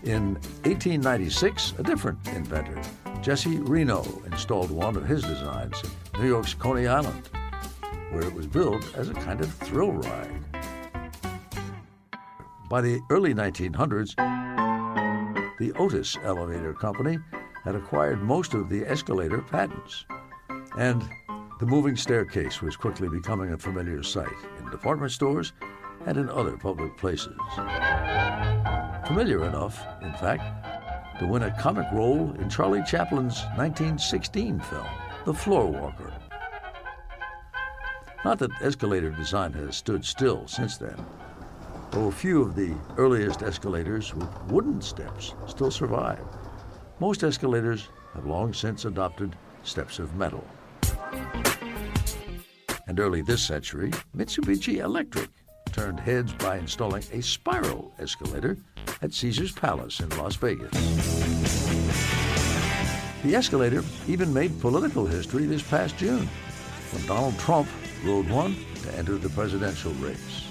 In 0.05 0.35
1896, 0.65 1.75
a 1.79 1.83
different 1.83 2.27
inventor, 2.29 2.81
Jesse 3.21 3.59
Reno, 3.59 4.03
installed 4.25 4.71
one 4.71 4.97
of 4.97 5.07
his 5.07 5.23
designs 5.23 5.77
in 6.15 6.23
New 6.23 6.29
York's 6.29 6.55
Coney 6.55 6.87
Island, 6.87 7.29
where 8.11 8.23
it 8.23 8.33
was 8.33 8.47
billed 8.47 8.83
as 8.97 9.11
a 9.11 9.15
kind 9.15 9.43
of 9.43 9.53
thrill 9.57 9.93
ride. 9.93 10.43
By 12.71 12.81
the 12.81 13.01
early 13.11 13.35
1900s, 13.35 14.17
the 15.59 15.73
Otis 15.75 16.17
Elevator 16.25 16.73
Company 16.73 17.19
had 17.65 17.75
acquired 17.75 18.23
most 18.23 18.55
of 18.55 18.71
the 18.71 18.87
escalator 18.87 19.43
patents, 19.43 20.07
and 20.79 21.03
the 21.59 21.67
moving 21.67 21.95
staircase 21.95 22.63
was 22.63 22.75
quickly 22.75 23.11
becoming 23.11 23.53
a 23.53 23.59
familiar 23.59 24.03
sight 24.03 24.33
in 24.61 24.71
department 24.71 25.13
stores 25.13 25.53
and 26.07 26.17
in 26.17 26.31
other 26.31 26.57
public 26.57 26.97
places. 26.97 27.37
Familiar 29.11 29.45
enough, 29.45 29.85
in 30.03 30.13
fact, 30.13 31.19
to 31.19 31.27
win 31.27 31.43
a 31.43 31.51
comic 31.61 31.85
role 31.91 32.33
in 32.39 32.49
Charlie 32.49 32.85
Chaplin's 32.87 33.43
1916 33.57 34.61
film, 34.61 34.87
The 35.25 35.33
Floorwalker. 35.33 36.13
Not 38.25 38.39
that 38.39 38.53
escalator 38.63 39.11
design 39.11 39.53
has 39.55 39.75
stood 39.75 40.05
still 40.05 40.47
since 40.47 40.77
then. 40.77 40.95
though 41.91 42.07
a 42.07 42.13
few 42.13 42.41
of 42.41 42.55
the 42.55 42.73
earliest 42.99 43.43
escalators 43.43 44.15
with 44.15 44.29
wooden 44.45 44.81
steps 44.81 45.35
still 45.49 45.73
survive. 45.73 46.25
Most 47.01 47.25
escalators 47.25 47.89
have 48.15 48.27
long 48.27 48.55
since 48.55 48.85
adopted 48.85 49.35
steps 49.65 49.99
of 49.99 50.15
metal. 50.15 50.47
And 52.87 53.01
early 53.01 53.23
this 53.23 53.43
century, 53.45 53.91
Mitsubishi 54.17 54.79
Electric 54.79 55.31
turned 55.73 56.01
heads 56.01 56.33
by 56.33 56.59
installing 56.59 57.03
a 57.13 57.21
spiral 57.21 57.93
escalator 57.99 58.57
at 59.03 59.13
Caesar's 59.13 59.53
Palace 59.53 60.01
in 60.01 60.09
Las 60.19 60.37
Vegas. 60.37 60.71
The 63.23 63.35
escalator 63.35 63.85
even 64.09 64.33
made 64.33 64.61
political 64.61 65.07
history 65.07 65.47
this 65.47 65.63
past 65.63 65.97
June 65.99 66.29
when 66.93 67.07
Donald 67.07 67.39
Trump 67.39 67.69
rode 68.05 68.29
one 68.29 68.57
to 68.83 68.95
enter 68.97 69.17
the 69.17 69.29
presidential 69.31 69.93
race. 69.95 70.47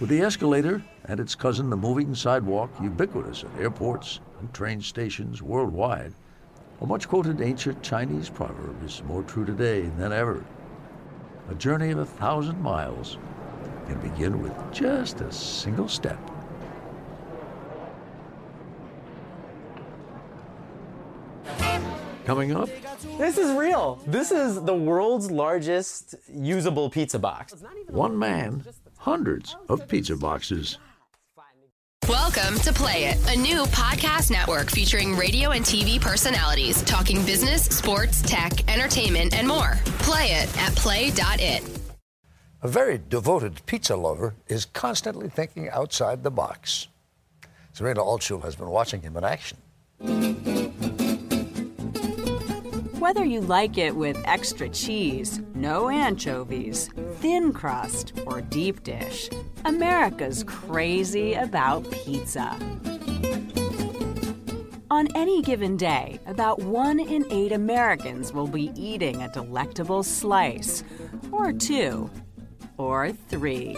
With 0.00 0.10
the 0.10 0.20
escalator 0.20 0.82
and 1.06 1.20
its 1.20 1.34
cousin, 1.34 1.70
the 1.70 1.76
moving 1.76 2.14
sidewalk, 2.14 2.70
ubiquitous 2.82 3.44
at 3.44 3.60
airports 3.60 4.20
and 4.40 4.52
train 4.52 4.80
stations 4.80 5.42
worldwide, 5.42 6.12
a 6.80 6.86
much 6.86 7.08
quoted 7.08 7.40
ancient 7.40 7.82
Chinese 7.82 8.28
proverb 8.28 8.84
is 8.84 9.02
more 9.04 9.22
true 9.22 9.44
today 9.44 9.82
than 9.98 10.12
ever. 10.12 10.44
A 11.48 11.54
journey 11.54 11.90
of 11.90 11.98
a 11.98 12.04
thousand 12.04 12.60
miles 12.60 13.18
can 13.92 14.10
begin 14.10 14.42
with 14.42 14.54
just 14.72 15.20
a 15.20 15.30
single 15.30 15.88
step. 15.88 16.18
Coming 22.24 22.54
up, 22.54 22.68
This 23.18 23.36
is 23.36 23.52
real. 23.56 24.00
This 24.06 24.30
is 24.30 24.62
the 24.62 24.74
world's 24.74 25.30
largest 25.30 26.14
usable 26.32 26.88
pizza 26.88 27.18
box. 27.18 27.54
one 27.88 28.16
man, 28.16 28.64
hundreds 28.96 29.56
of 29.68 29.88
pizza 29.88 30.16
boxes. 30.16 30.78
Welcome 32.08 32.58
to 32.60 32.72
Play 32.72 33.04
It, 33.04 33.18
a 33.36 33.38
new 33.38 33.64
podcast 33.66 34.30
network 34.30 34.70
featuring 34.70 35.16
radio 35.16 35.50
and 35.50 35.64
TV 35.64 36.00
personalities 36.00 36.82
talking 36.82 37.24
business, 37.24 37.64
sports, 37.64 38.22
tech, 38.22 38.52
entertainment, 38.72 39.34
and 39.36 39.46
more. 39.46 39.78
Play 40.00 40.26
it 40.32 40.56
at 40.58 40.74
play.it. 40.76 41.81
A 42.64 42.68
very 42.68 43.00
devoted 43.08 43.66
pizza 43.66 43.96
lover 43.96 44.36
is 44.46 44.66
constantly 44.66 45.28
thinking 45.28 45.68
outside 45.70 46.22
the 46.22 46.30
box. 46.30 46.86
Serena 47.72 47.98
Altschul 47.98 48.44
has 48.44 48.54
been 48.54 48.68
watching 48.68 49.02
him 49.02 49.16
in 49.16 49.24
action. 49.24 49.58
Whether 53.00 53.24
you 53.24 53.40
like 53.40 53.78
it 53.78 53.96
with 53.96 54.16
extra 54.26 54.68
cheese, 54.68 55.40
no 55.56 55.88
anchovies, 55.88 56.88
thin 57.16 57.52
crust, 57.52 58.12
or 58.26 58.40
deep 58.40 58.84
dish, 58.84 59.28
America's 59.64 60.44
crazy 60.44 61.34
about 61.34 61.90
pizza. 61.90 62.56
On 64.88 65.08
any 65.16 65.42
given 65.42 65.76
day, 65.76 66.20
about 66.26 66.60
one 66.60 67.00
in 67.00 67.26
eight 67.32 67.50
Americans 67.50 68.32
will 68.32 68.46
be 68.46 68.70
eating 68.76 69.20
a 69.20 69.32
delectable 69.32 70.04
slice, 70.04 70.84
or 71.32 71.52
two, 71.52 72.08
or 72.76 73.12
three. 73.28 73.76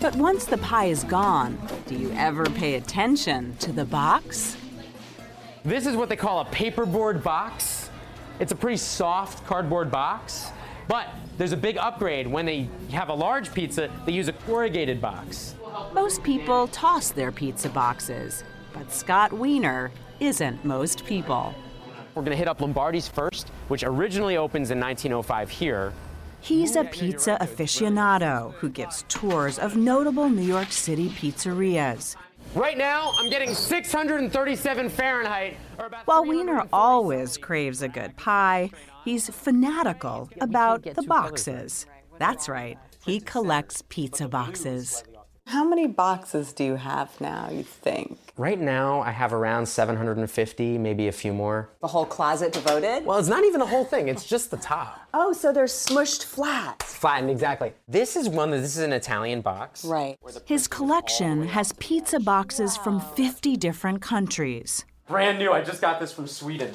But 0.00 0.14
once 0.16 0.44
the 0.44 0.58
pie 0.58 0.86
is 0.86 1.04
gone, 1.04 1.58
do 1.86 1.96
you 1.96 2.12
ever 2.12 2.44
pay 2.44 2.74
attention 2.74 3.56
to 3.58 3.72
the 3.72 3.84
box? 3.84 4.56
This 5.64 5.86
is 5.86 5.96
what 5.96 6.08
they 6.08 6.16
call 6.16 6.40
a 6.40 6.44
paperboard 6.44 7.22
box. 7.22 7.90
It's 8.38 8.52
a 8.52 8.56
pretty 8.56 8.76
soft 8.76 9.44
cardboard 9.46 9.90
box, 9.90 10.50
but 10.86 11.08
there's 11.38 11.52
a 11.52 11.56
big 11.56 11.76
upgrade. 11.76 12.26
When 12.26 12.46
they 12.46 12.68
have 12.92 13.08
a 13.08 13.14
large 13.14 13.52
pizza, 13.52 13.90
they 14.04 14.12
use 14.12 14.28
a 14.28 14.32
corrugated 14.32 15.00
box. 15.00 15.54
Most 15.92 16.22
people 16.22 16.68
toss 16.68 17.10
their 17.10 17.32
pizza 17.32 17.68
boxes, 17.68 18.44
but 18.72 18.92
Scott 18.92 19.32
Wiener 19.32 19.90
isn't 20.20 20.64
most 20.64 21.04
people. 21.04 21.54
We're 22.16 22.22
gonna 22.22 22.34
hit 22.34 22.48
up 22.48 22.62
Lombardi's 22.62 23.06
first, 23.06 23.50
which 23.68 23.84
originally 23.84 24.38
opens 24.38 24.70
in 24.70 24.80
1905 24.80 25.50
here. 25.50 25.92
He's 26.40 26.74
a 26.74 26.84
pizza 26.84 27.36
aficionado 27.42 28.54
who 28.54 28.70
gives 28.70 29.04
tours 29.08 29.58
of 29.58 29.76
notable 29.76 30.30
New 30.30 30.40
York 30.40 30.72
City 30.72 31.10
pizzerias. 31.10 32.16
Right 32.54 32.78
now, 32.78 33.12
I'm 33.18 33.28
getting 33.28 33.52
637 33.52 34.88
Fahrenheit. 34.88 35.58
Or 35.78 35.86
about 35.86 36.06
While 36.06 36.24
Wiener 36.24 36.62
always 36.72 37.36
craves 37.36 37.82
a 37.82 37.88
good 37.88 38.16
pie, 38.16 38.70
he's 39.04 39.28
fanatical 39.28 40.30
about 40.40 40.84
the 40.84 41.02
boxes. 41.02 41.84
That's 42.18 42.48
right, 42.48 42.78
he 43.04 43.20
collects 43.20 43.82
pizza 43.90 44.26
boxes. 44.26 45.04
How 45.48 45.62
many 45.62 45.86
boxes 45.86 46.52
do 46.52 46.64
you 46.64 46.74
have 46.74 47.20
now, 47.20 47.48
you 47.50 47.62
think? 47.62 48.18
Right 48.36 48.58
now, 48.60 49.00
I 49.02 49.12
have 49.12 49.32
around 49.32 49.66
750, 49.66 50.76
maybe 50.76 51.06
a 51.06 51.12
few 51.12 51.32
more. 51.32 51.70
The 51.80 51.86
whole 51.86 52.04
closet 52.04 52.52
devoted? 52.52 53.06
Well, 53.06 53.18
it's 53.18 53.28
not 53.28 53.44
even 53.44 53.60
the 53.60 53.66
whole 53.66 53.84
thing, 53.84 54.08
it's 54.08 54.24
just 54.24 54.50
the 54.50 54.56
top. 54.56 54.98
Oh, 55.14 55.32
so 55.32 55.52
they're 55.52 55.66
smushed 55.66 56.24
flat. 56.24 56.82
Flattened, 56.82 57.30
exactly. 57.30 57.72
This 57.86 58.16
is 58.16 58.28
one 58.28 58.50
that 58.50 58.58
this 58.58 58.76
is 58.76 58.82
an 58.82 58.92
Italian 58.92 59.40
box. 59.40 59.84
Right. 59.84 60.18
His 60.44 60.66
collection 60.66 61.46
has 61.46 61.72
pizza 61.74 62.18
boxes 62.18 62.76
from 62.76 63.00
50 63.00 63.56
different 63.56 64.02
countries, 64.02 64.84
Brand 65.06 65.38
new, 65.38 65.52
I 65.52 65.62
just 65.62 65.80
got 65.80 66.00
this 66.00 66.12
from 66.12 66.26
Sweden. 66.26 66.74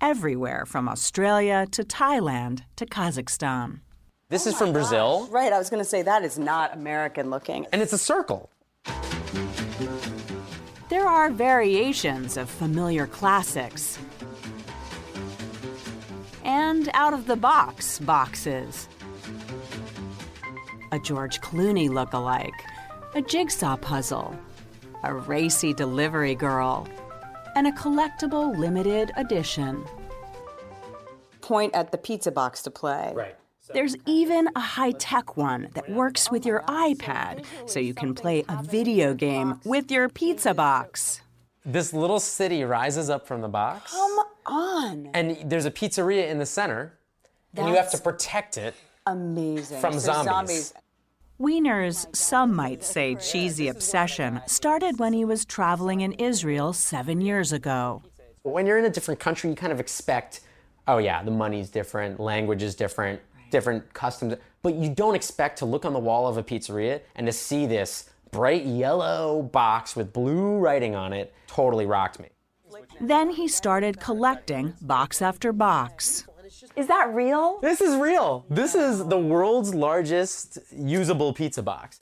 everywhere 0.00 0.64
from 0.64 0.88
Australia 0.88 1.66
to 1.70 1.82
Thailand 1.84 2.62
to 2.76 2.86
Kazakhstan. 2.86 3.80
This 4.30 4.46
oh 4.46 4.50
is 4.50 4.56
from 4.56 4.72
Brazil, 4.72 5.28
Right, 5.30 5.52
I 5.52 5.58
was 5.58 5.68
going 5.70 5.82
to 5.82 5.88
say 5.88 6.02
that 6.02 6.22
is 6.22 6.38
not 6.38 6.72
American 6.72 7.30
looking. 7.30 7.66
and 7.72 7.82
it's 7.82 7.92
a 7.92 7.98
circle. 7.98 8.48
There 10.88 11.06
are 11.06 11.30
variations 11.30 12.36
of 12.36 12.48
familiar 12.48 13.08
classics 13.08 13.98
and 16.44 16.88
out 16.94 17.12
of 17.12 17.26
the 17.26 17.34
box 17.34 17.98
boxes. 17.98 18.88
A 20.92 20.98
George 21.00 21.40
Clooney 21.40 21.88
look-alike, 21.88 22.54
a 23.14 23.22
jigsaw 23.22 23.76
puzzle, 23.76 24.36
a 25.02 25.12
racy 25.12 25.74
delivery 25.74 26.36
girl, 26.36 26.88
and 27.56 27.66
a 27.66 27.72
collectible 27.72 28.56
limited 28.56 29.10
edition. 29.16 29.84
Point 31.40 31.74
at 31.74 31.90
the 31.90 31.98
pizza 31.98 32.30
box 32.30 32.62
to 32.62 32.70
play. 32.70 33.12
Right. 33.14 33.36
There's 33.72 33.96
even 34.06 34.48
a 34.56 34.60
high 34.60 34.92
tech 34.92 35.36
one 35.36 35.68
that 35.74 35.88
works 35.88 36.30
with 36.30 36.44
your 36.44 36.62
iPad 36.62 37.44
so 37.66 37.78
you 37.78 37.94
can 37.94 38.14
play 38.14 38.44
a 38.48 38.62
video 38.62 39.14
game 39.14 39.60
with 39.64 39.90
your 39.90 40.08
pizza 40.08 40.54
box. 40.54 41.20
This 41.64 41.92
little 41.92 42.18
city 42.20 42.64
rises 42.64 43.10
up 43.10 43.26
from 43.26 43.42
the 43.42 43.48
box, 43.48 43.92
Come 43.92 44.18
on. 44.46 45.10
and 45.14 45.36
there's 45.44 45.66
a 45.66 45.70
pizzeria 45.70 46.28
in 46.28 46.38
the 46.38 46.46
center, 46.46 46.98
and 47.54 47.68
you 47.68 47.74
have 47.74 47.90
to 47.92 47.98
protect 47.98 48.56
it 48.56 48.74
Amazing. 49.06 49.80
from 49.80 49.92
So 50.00 50.24
zombies. 50.24 50.72
Wiener's, 51.38 52.06
some 52.12 52.54
might 52.54 52.82
say, 52.84 53.14
cheesy 53.14 53.68
obsession 53.68 54.40
started 54.46 54.98
when 54.98 55.12
he 55.12 55.24
was 55.24 55.44
traveling 55.44 56.00
in 56.00 56.12
Israel 56.14 56.72
seven 56.72 57.20
years 57.20 57.52
ago. 57.52 58.02
When 58.42 58.66
you're 58.66 58.78
in 58.78 58.84
a 58.84 58.90
different 58.90 59.20
country, 59.20 59.48
you 59.48 59.56
kind 59.56 59.72
of 59.72 59.80
expect, 59.80 60.40
oh 60.88 60.98
yeah, 60.98 61.22
the 61.22 61.30
money's 61.30 61.70
different, 61.70 62.20
language 62.20 62.62
is 62.62 62.74
different, 62.74 63.20
different 63.50 63.92
customs, 63.92 64.34
but 64.62 64.74
you 64.74 64.88
don't 64.90 65.14
expect 65.14 65.58
to 65.58 65.66
look 65.66 65.84
on 65.84 65.92
the 65.92 65.98
wall 65.98 66.26
of 66.26 66.36
a 66.36 66.42
pizzeria 66.42 67.00
and 67.16 67.26
to 67.26 67.32
see 67.32 67.66
this 67.66 68.10
bright 68.30 68.64
yellow 68.64 69.42
box 69.42 69.96
with 69.96 70.12
blue 70.12 70.56
writing 70.58 70.94
on 70.94 71.12
it. 71.12 71.34
Totally 71.46 71.86
rocked 71.86 72.20
me. 72.20 72.28
Then 73.00 73.30
he 73.30 73.48
started 73.48 73.98
collecting 74.00 74.74
box 74.80 75.22
after 75.22 75.52
box. 75.52 76.26
Is 76.76 76.86
that 76.88 77.12
real? 77.14 77.58
This 77.60 77.80
is 77.80 77.96
real. 77.96 78.44
This 78.50 78.74
is 78.74 79.06
the 79.06 79.18
world's 79.18 79.74
largest 79.74 80.58
usable 80.76 81.32
pizza 81.32 81.62
box. 81.62 82.00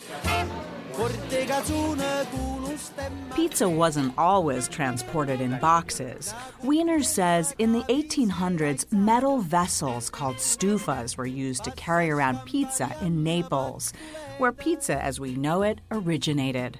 Pizza 3.35 3.69
wasn't 3.69 4.13
always 4.19 4.69
transported 4.69 5.41
in 5.41 5.59
boxes. 5.59 6.35
Wiener 6.63 7.03
says 7.03 7.55
in 7.59 7.73
the 7.73 7.83
1800s, 7.83 8.91
metal 8.93 9.41
vessels 9.41 10.11
called 10.11 10.37
stufas 10.37 11.17
were 11.17 11.27
used 11.27 11.65
to 11.65 11.71
carry 11.73 12.11
around 12.11 12.45
pizza 12.45 12.95
in 13.01 13.23
Naples, 13.23 13.93
where 14.39 14.53
pizza 14.53 15.03
as 15.03 15.21
we 15.21 15.35
know 15.35 15.63
it 15.63 15.81
originated. 15.91 16.79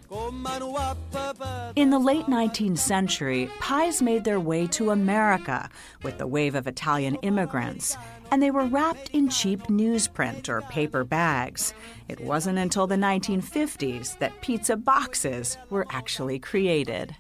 In 1.77 1.91
the 1.91 1.99
late 1.99 2.27
19th 2.27 2.79
century, 2.79 3.51
pies 3.61 4.03
made 4.03 4.25
their 4.25 4.41
way 4.41 4.67
to 4.69 4.91
America 4.91 5.69
with 6.03 6.19
the 6.19 6.27
wave 6.27 6.55
of 6.55 6.67
Italian 6.67 7.17
immigrants, 7.17 7.97
and 8.31 8.43
they 8.43 8.51
were 8.51 8.65
wrapped 8.67 9.11
in 9.11 9.29
cheap 9.29 9.63
newsprint 9.65 10.49
or 10.49 10.63
paper 10.63 11.05
bags. 11.05 11.75
It 12.09 12.21
wasn't 12.21 12.59
until 12.59 12.87
the 12.87 12.97
1950s 12.97 14.19
that 14.19 14.41
pizza 14.41 14.77
boxes 14.77 15.59
were 15.71 15.87
actually 15.91 16.39
created. 16.39 17.15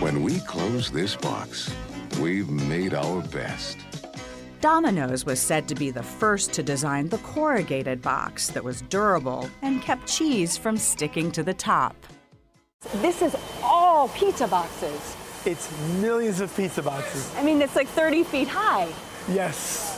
When 0.00 0.22
we 0.22 0.40
close 0.40 0.90
this 0.90 1.16
box, 1.16 1.74
we've 2.20 2.48
made 2.50 2.94
our 2.94 3.22
best. 3.22 3.78
Domino's 4.60 5.26
was 5.26 5.40
said 5.40 5.66
to 5.66 5.74
be 5.74 5.90
the 5.90 6.02
first 6.02 6.52
to 6.52 6.62
design 6.62 7.08
the 7.08 7.18
corrugated 7.18 8.00
box 8.00 8.48
that 8.50 8.62
was 8.62 8.82
durable 8.82 9.50
and 9.62 9.82
kept 9.82 10.06
cheese 10.06 10.56
from 10.56 10.76
sticking 10.76 11.32
to 11.32 11.42
the 11.42 11.54
top. 11.54 11.96
This 12.96 13.22
is 13.22 13.36
all 13.62 14.08
pizza 14.10 14.46
boxes. 14.46 15.16
It's 15.44 15.68
millions 16.00 16.40
of 16.40 16.54
pizza 16.56 16.82
boxes. 16.82 17.32
I 17.36 17.42
mean, 17.42 17.60
it's 17.60 17.74
like 17.74 17.88
30 17.88 18.22
feet 18.22 18.46
high. 18.46 18.88
Yes. 19.28 19.91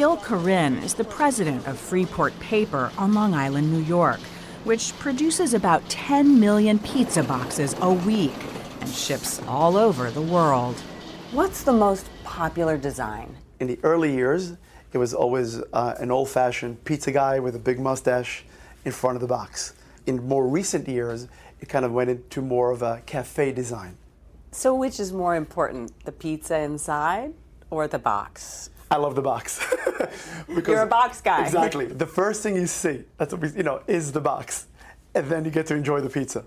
Gil 0.00 0.16
Corinne 0.16 0.78
is 0.78 0.94
the 0.94 1.04
president 1.04 1.66
of 1.66 1.78
Freeport 1.78 2.32
Paper 2.40 2.90
on 2.96 3.12
Long 3.12 3.34
Island, 3.34 3.70
New 3.70 3.82
York, 3.82 4.18
which 4.64 4.98
produces 4.98 5.52
about 5.52 5.86
10 5.90 6.40
million 6.40 6.78
pizza 6.78 7.22
boxes 7.22 7.76
a 7.82 7.92
week 7.92 8.32
and 8.80 8.88
ships 8.88 9.42
all 9.46 9.76
over 9.76 10.10
the 10.10 10.22
world. 10.22 10.76
What's 11.32 11.64
the 11.64 11.74
most 11.74 12.08
popular 12.24 12.78
design? 12.78 13.36
In 13.60 13.66
the 13.66 13.78
early 13.82 14.10
years, 14.10 14.56
it 14.94 14.96
was 14.96 15.12
always 15.12 15.60
uh, 15.74 15.96
an 15.98 16.10
old 16.10 16.30
fashioned 16.30 16.82
pizza 16.84 17.12
guy 17.12 17.38
with 17.38 17.54
a 17.54 17.58
big 17.58 17.78
mustache 17.78 18.46
in 18.86 18.92
front 18.92 19.16
of 19.16 19.20
the 19.20 19.28
box. 19.28 19.74
In 20.06 20.26
more 20.26 20.48
recent 20.48 20.88
years, 20.88 21.28
it 21.60 21.68
kind 21.68 21.84
of 21.84 21.92
went 21.92 22.08
into 22.08 22.40
more 22.40 22.70
of 22.70 22.80
a 22.80 23.02
cafe 23.04 23.52
design. 23.52 23.98
So, 24.50 24.74
which 24.74 24.98
is 24.98 25.12
more 25.12 25.36
important, 25.36 25.92
the 26.06 26.12
pizza 26.12 26.58
inside 26.58 27.34
or 27.68 27.86
the 27.86 27.98
box? 27.98 28.70
I 28.90 28.96
love 28.96 29.14
the 29.14 29.22
box. 29.22 29.64
You're 30.48 30.82
a 30.82 30.86
box 30.86 31.20
guy. 31.20 31.44
Exactly. 31.44 31.86
The 31.86 32.06
first 32.06 32.42
thing 32.42 32.56
you 32.56 32.66
see, 32.66 33.04
that's 33.18 33.32
what 33.32 33.42
we, 33.42 33.50
you 33.50 33.62
know, 33.62 33.82
is 33.86 34.12
the 34.12 34.20
box, 34.20 34.66
and 35.14 35.26
then 35.28 35.44
you 35.44 35.50
get 35.50 35.66
to 35.66 35.74
enjoy 35.74 36.00
the 36.00 36.10
pizza. 36.10 36.44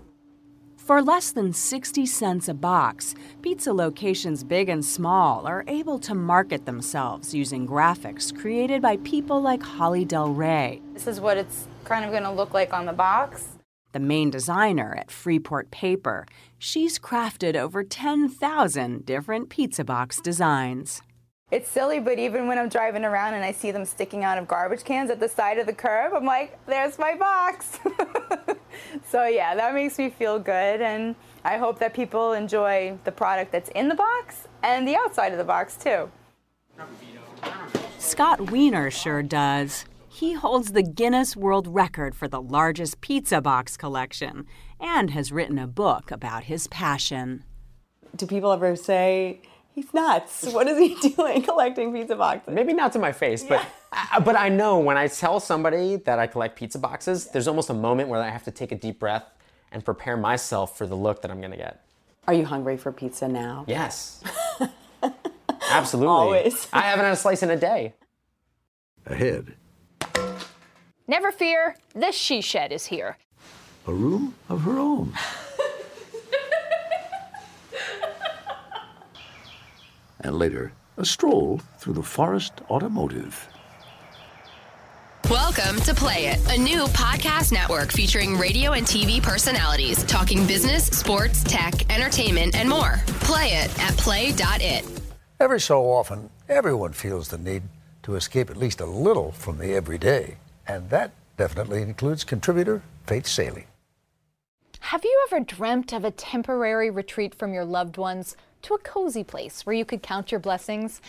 For 0.76 1.00
less 1.00 1.32
than 1.32 1.54
60 1.54 2.04
cents 2.04 2.46
a 2.46 2.52
box, 2.52 3.14
pizza 3.40 3.72
locations 3.72 4.44
big 4.44 4.68
and 4.68 4.84
small 4.84 5.46
are 5.46 5.64
able 5.66 5.98
to 6.00 6.14
market 6.14 6.66
themselves 6.66 7.32
using 7.32 7.66
graphics 7.66 8.38
created 8.38 8.82
by 8.82 8.98
people 8.98 9.40
like 9.40 9.62
Holly 9.62 10.04
Del 10.04 10.28
Rey. 10.28 10.82
This 10.92 11.06
is 11.06 11.22
what 11.22 11.38
it's 11.38 11.66
kind 11.84 12.04
of 12.04 12.10
going 12.10 12.24
to 12.24 12.30
look 12.30 12.52
like 12.52 12.74
on 12.74 12.84
the 12.84 12.92
box. 12.92 13.56
The 13.92 14.00
main 14.00 14.28
designer 14.28 14.94
at 14.94 15.10
Freeport 15.10 15.70
Paper, 15.70 16.26
she's 16.58 16.98
crafted 16.98 17.56
over 17.56 17.82
10,000 17.82 19.06
different 19.06 19.48
pizza 19.48 19.84
box 19.84 20.20
designs. 20.20 21.00
It's 21.50 21.70
silly, 21.70 22.00
but 22.00 22.18
even 22.18 22.48
when 22.48 22.58
I'm 22.58 22.70
driving 22.70 23.04
around 23.04 23.34
and 23.34 23.44
I 23.44 23.52
see 23.52 23.70
them 23.70 23.84
sticking 23.84 24.24
out 24.24 24.38
of 24.38 24.48
garbage 24.48 24.82
cans 24.82 25.10
at 25.10 25.20
the 25.20 25.28
side 25.28 25.58
of 25.58 25.66
the 25.66 25.74
curb, 25.74 26.14
I'm 26.14 26.24
like, 26.24 26.58
there's 26.66 26.98
my 26.98 27.14
box. 27.14 27.78
so, 29.08 29.26
yeah, 29.26 29.54
that 29.54 29.74
makes 29.74 29.98
me 29.98 30.08
feel 30.08 30.38
good. 30.38 30.80
And 30.80 31.14
I 31.44 31.58
hope 31.58 31.78
that 31.80 31.92
people 31.92 32.32
enjoy 32.32 32.98
the 33.04 33.12
product 33.12 33.52
that's 33.52 33.68
in 33.70 33.88
the 33.88 33.94
box 33.94 34.48
and 34.62 34.88
the 34.88 34.96
outside 34.96 35.32
of 35.32 35.38
the 35.38 35.44
box, 35.44 35.76
too. 35.76 36.10
Scott 37.98 38.50
Wiener 38.50 38.90
sure 38.90 39.22
does. 39.22 39.84
He 40.08 40.32
holds 40.32 40.72
the 40.72 40.82
Guinness 40.82 41.36
World 41.36 41.68
Record 41.68 42.14
for 42.14 42.26
the 42.26 42.40
largest 42.40 43.00
pizza 43.02 43.42
box 43.42 43.76
collection 43.76 44.46
and 44.80 45.10
has 45.10 45.30
written 45.30 45.58
a 45.58 45.66
book 45.66 46.10
about 46.10 46.44
his 46.44 46.68
passion. 46.68 47.44
Do 48.16 48.26
people 48.26 48.50
ever 48.52 48.76
say, 48.76 49.40
he's 49.74 49.92
nuts? 49.92 50.44
What 50.46 50.68
is 50.68 50.78
he 50.78 51.08
doing 51.14 51.42
collecting 51.42 51.92
pizza 51.92 52.16
boxes? 52.16 52.54
Maybe 52.54 52.72
not 52.72 52.92
to 52.92 52.98
my 52.98 53.12
face, 53.12 53.42
but 53.42 53.64
I, 53.92 54.20
but 54.20 54.36
I 54.36 54.48
know 54.48 54.78
when 54.78 54.96
I 54.96 55.08
tell 55.08 55.40
somebody 55.40 55.96
that 55.96 56.18
I 56.18 56.26
collect 56.26 56.56
pizza 56.56 56.78
boxes, 56.78 57.26
there's 57.28 57.48
almost 57.48 57.70
a 57.70 57.74
moment 57.74 58.08
where 58.08 58.20
I 58.20 58.28
have 58.30 58.44
to 58.44 58.50
take 58.50 58.72
a 58.72 58.76
deep 58.76 58.98
breath 58.98 59.24
and 59.72 59.84
prepare 59.84 60.16
myself 60.16 60.78
for 60.78 60.86
the 60.86 60.94
look 60.96 61.22
that 61.22 61.30
I'm 61.30 61.40
going 61.40 61.50
to 61.50 61.56
get. 61.56 61.84
Are 62.26 62.34
you 62.34 62.44
hungry 62.44 62.76
for 62.76 62.92
pizza 62.92 63.28
now? 63.28 63.64
Yes. 63.68 64.22
Absolutely. 65.70 66.08
Always. 66.08 66.68
I 66.72 66.82
haven't 66.82 67.04
had 67.04 67.12
a 67.14 67.16
slice 67.16 67.42
in 67.42 67.50
a 67.50 67.56
day. 67.56 67.94
Ahead, 69.06 69.54
Never 71.06 71.30
fear, 71.30 71.76
the 71.94 72.12
she 72.12 72.40
shed 72.40 72.72
is 72.72 72.86
here. 72.86 73.18
a 73.86 73.92
room 73.92 74.34
of 74.48 74.62
her 74.62 74.78
own. 74.78 75.12
and 80.24 80.38
later, 80.38 80.72
a 80.96 81.04
stroll 81.04 81.60
through 81.78 81.94
the 81.94 82.02
Forest 82.02 82.52
Automotive. 82.70 83.48
Welcome 85.30 85.80
to 85.82 85.94
Play 85.94 86.26
It, 86.26 86.40
a 86.50 86.58
new 86.60 86.84
podcast 86.88 87.50
network 87.50 87.92
featuring 87.92 88.36
radio 88.36 88.72
and 88.72 88.86
TV 88.86 89.22
personalities 89.22 90.04
talking 90.04 90.46
business, 90.46 90.86
sports, 90.86 91.42
tech, 91.44 91.90
entertainment, 91.90 92.54
and 92.54 92.68
more. 92.68 93.00
Play 93.20 93.52
it 93.52 93.82
at 93.82 93.96
play.it. 93.96 94.84
Every 95.40 95.60
so 95.60 95.84
often, 95.90 96.30
everyone 96.48 96.92
feels 96.92 97.28
the 97.28 97.38
need 97.38 97.62
to 98.02 98.16
escape 98.16 98.50
at 98.50 98.56
least 98.56 98.80
a 98.80 98.86
little 98.86 99.32
from 99.32 99.58
the 99.58 99.72
everyday. 99.74 100.36
And 100.68 100.90
that 100.90 101.12
definitely 101.36 101.80
includes 101.80 102.22
contributor 102.22 102.82
Faith 103.06 103.26
Salie. 103.26 103.66
Have 104.80 105.04
you 105.04 105.26
ever 105.26 105.40
dreamt 105.42 105.94
of 105.94 106.04
a 106.04 106.10
temporary 106.10 106.90
retreat 106.90 107.34
from 107.34 107.54
your 107.54 107.64
loved 107.64 107.96
ones 107.96 108.36
to 108.64 108.74
a 108.74 108.78
cozy 108.78 109.24
place 109.24 109.64
where 109.64 109.74
you 109.74 109.84
could 109.84 110.02
count 110.02 110.30
your 110.30 110.40
blessings 110.40 111.00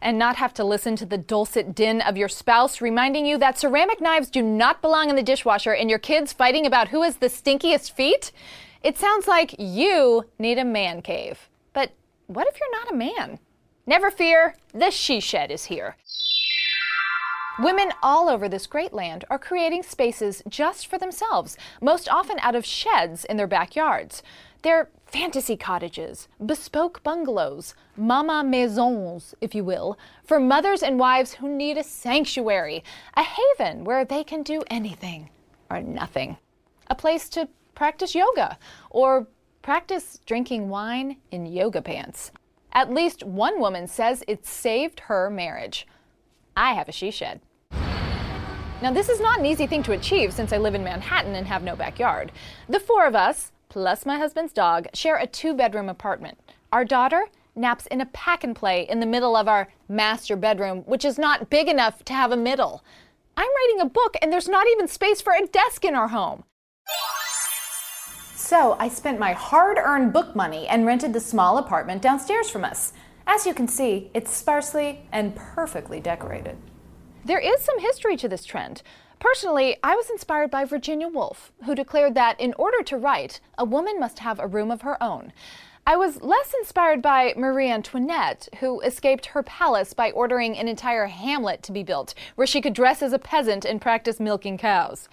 and 0.00 0.18
not 0.18 0.36
have 0.36 0.54
to 0.54 0.64
listen 0.64 0.96
to 0.96 1.06
the 1.06 1.18
dulcet 1.18 1.74
din 1.74 2.00
of 2.00 2.16
your 2.16 2.28
spouse 2.28 2.80
reminding 2.80 3.26
you 3.26 3.36
that 3.38 3.58
ceramic 3.58 4.00
knives 4.00 4.30
do 4.30 4.42
not 4.42 4.80
belong 4.80 5.10
in 5.10 5.16
the 5.16 5.22
dishwasher 5.22 5.74
and 5.74 5.90
your 5.90 5.98
kids 5.98 6.32
fighting 6.32 6.66
about 6.66 6.88
who 6.88 7.02
has 7.02 7.16
the 7.16 7.26
stinkiest 7.26 7.92
feet? 7.92 8.32
It 8.82 8.96
sounds 8.96 9.26
like 9.26 9.56
you 9.58 10.24
need 10.38 10.58
a 10.58 10.64
man 10.64 11.02
cave. 11.02 11.48
But 11.72 11.92
what 12.26 12.46
if 12.46 12.58
you're 12.60 12.80
not 12.80 12.92
a 12.92 12.96
man? 12.96 13.38
Never 13.86 14.10
fear, 14.10 14.54
the 14.72 14.90
she 14.90 15.18
shed 15.18 15.50
is 15.50 15.64
here. 15.64 15.96
Women 17.58 17.90
all 18.04 18.28
over 18.28 18.48
this 18.48 18.68
great 18.68 18.92
land 18.92 19.24
are 19.28 19.38
creating 19.38 19.82
spaces 19.82 20.42
just 20.48 20.86
for 20.86 20.96
themselves, 20.96 21.56
most 21.82 22.08
often 22.08 22.38
out 22.38 22.54
of 22.54 22.64
sheds 22.64 23.24
in 23.24 23.36
their 23.36 23.48
backyards. 23.48 24.22
They're 24.62 24.90
fantasy 25.10 25.56
cottages, 25.56 26.28
bespoke 26.44 27.02
bungalows, 27.02 27.74
mama 27.96 28.44
maisons, 28.44 29.34
if 29.40 29.54
you 29.54 29.64
will, 29.64 29.98
for 30.24 30.38
mothers 30.38 30.82
and 30.82 30.98
wives 30.98 31.34
who 31.34 31.48
need 31.48 31.78
a 31.78 31.82
sanctuary, 31.82 32.84
a 33.14 33.22
haven 33.22 33.84
where 33.84 34.04
they 34.04 34.22
can 34.22 34.42
do 34.42 34.62
anything 34.68 35.30
or 35.70 35.80
nothing, 35.80 36.36
a 36.88 36.94
place 36.94 37.28
to 37.30 37.48
practice 37.74 38.14
yoga 38.14 38.58
or 38.90 39.26
practice 39.62 40.20
drinking 40.26 40.68
wine 40.68 41.16
in 41.30 41.46
yoga 41.46 41.82
pants. 41.82 42.30
At 42.72 42.92
least 42.92 43.22
one 43.24 43.60
woman 43.60 43.86
says 43.86 44.22
it 44.28 44.46
saved 44.46 45.00
her 45.00 45.30
marriage. 45.30 45.86
I 46.56 46.74
have 46.74 46.88
a 46.88 46.92
she 46.92 47.10
shed. 47.10 47.40
Now, 48.80 48.92
this 48.92 49.08
is 49.08 49.20
not 49.20 49.40
an 49.40 49.46
easy 49.46 49.66
thing 49.66 49.82
to 49.84 49.92
achieve 49.92 50.32
since 50.32 50.52
I 50.52 50.58
live 50.58 50.76
in 50.76 50.84
Manhattan 50.84 51.34
and 51.34 51.46
have 51.48 51.64
no 51.64 51.74
backyard. 51.74 52.30
The 52.68 52.78
four 52.78 53.06
of 53.06 53.16
us, 53.16 53.50
plus 53.68 54.06
my 54.06 54.18
husband's 54.18 54.52
dog, 54.52 54.88
share 54.94 55.16
a 55.16 55.26
two 55.26 55.54
bedroom 55.54 55.88
apartment. 55.88 56.38
Our 56.72 56.84
daughter 56.84 57.26
naps 57.54 57.86
in 57.86 58.00
a 58.00 58.06
pack 58.06 58.44
and 58.44 58.54
play 58.54 58.86
in 58.88 59.00
the 59.00 59.06
middle 59.06 59.36
of 59.36 59.48
our 59.48 59.68
master 59.88 60.36
bedroom, 60.36 60.82
which 60.86 61.04
is 61.04 61.18
not 61.18 61.50
big 61.50 61.68
enough 61.68 62.04
to 62.04 62.12
have 62.12 62.32
a 62.32 62.36
middle. 62.36 62.84
I'm 63.36 63.48
writing 63.48 63.80
a 63.80 63.90
book 63.90 64.16
and 64.20 64.32
there's 64.32 64.48
not 64.48 64.66
even 64.68 64.88
space 64.88 65.20
for 65.20 65.32
a 65.32 65.46
desk 65.46 65.84
in 65.84 65.94
our 65.94 66.08
home. 66.08 66.44
So 68.34 68.76
I 68.78 68.88
spent 68.88 69.18
my 69.18 69.32
hard 69.32 69.76
earned 69.76 70.12
book 70.12 70.34
money 70.34 70.66
and 70.68 70.86
rented 70.86 71.12
the 71.12 71.20
small 71.20 71.58
apartment 71.58 72.00
downstairs 72.00 72.48
from 72.48 72.64
us. 72.64 72.94
As 73.26 73.44
you 73.44 73.52
can 73.52 73.68
see, 73.68 74.10
it's 74.14 74.34
sparsely 74.34 75.06
and 75.12 75.36
perfectly 75.36 76.00
decorated. 76.00 76.56
There 77.24 77.38
is 77.38 77.60
some 77.60 77.78
history 77.80 78.16
to 78.16 78.28
this 78.28 78.44
trend. 78.44 78.82
Personally, 79.20 79.76
I 79.82 79.96
was 79.96 80.10
inspired 80.10 80.50
by 80.50 80.64
Virginia 80.64 81.08
Woolf, 81.08 81.50
who 81.64 81.74
declared 81.74 82.14
that 82.14 82.40
in 82.40 82.54
order 82.54 82.82
to 82.84 82.96
write, 82.96 83.40
a 83.56 83.64
woman 83.64 83.98
must 83.98 84.20
have 84.20 84.38
a 84.38 84.46
room 84.46 84.70
of 84.70 84.82
her 84.82 85.02
own. 85.02 85.32
I 85.84 85.96
was 85.96 86.22
less 86.22 86.54
inspired 86.60 87.02
by 87.02 87.34
Marie 87.36 87.70
Antoinette, 87.70 88.48
who 88.60 88.80
escaped 88.80 89.26
her 89.26 89.42
palace 89.42 89.92
by 89.92 90.12
ordering 90.12 90.56
an 90.56 90.68
entire 90.68 91.06
hamlet 91.06 91.62
to 91.64 91.72
be 91.72 91.82
built, 91.82 92.14
where 92.36 92.46
she 92.46 92.60
could 92.60 92.74
dress 92.74 93.02
as 93.02 93.12
a 93.12 93.18
peasant 93.18 93.64
and 93.64 93.80
practice 93.80 94.20
milking 94.20 94.58
cows. 94.58 95.08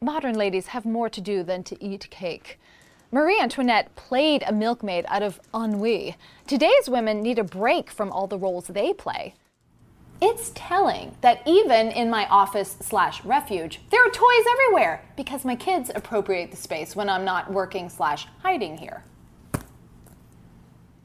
Modern 0.00 0.34
ladies 0.36 0.68
have 0.68 0.84
more 0.84 1.08
to 1.08 1.20
do 1.20 1.42
than 1.42 1.64
to 1.64 1.84
eat 1.84 2.08
cake. 2.10 2.60
Marie 3.10 3.40
Antoinette 3.40 3.92
played 3.96 4.44
a 4.46 4.52
milkmaid 4.52 5.04
out 5.08 5.22
of 5.22 5.40
ennui. 5.52 6.16
Today's 6.46 6.88
women 6.88 7.20
need 7.20 7.40
a 7.40 7.44
break 7.44 7.90
from 7.90 8.12
all 8.12 8.28
the 8.28 8.38
roles 8.38 8.68
they 8.68 8.92
play. 8.92 9.34
It's 10.22 10.52
telling 10.54 11.16
that 11.22 11.40
even 11.46 11.88
in 11.88 12.10
my 12.10 12.26
office 12.28 12.76
slash 12.80 13.24
refuge, 13.24 13.80
there 13.90 14.06
are 14.06 14.10
toys 14.10 14.44
everywhere 14.52 15.02
because 15.16 15.46
my 15.46 15.56
kids 15.56 15.90
appropriate 15.94 16.50
the 16.50 16.58
space 16.58 16.94
when 16.94 17.08
I'm 17.08 17.24
not 17.24 17.50
working 17.50 17.88
slash 17.88 18.26
hiding 18.42 18.76
here. 18.76 19.02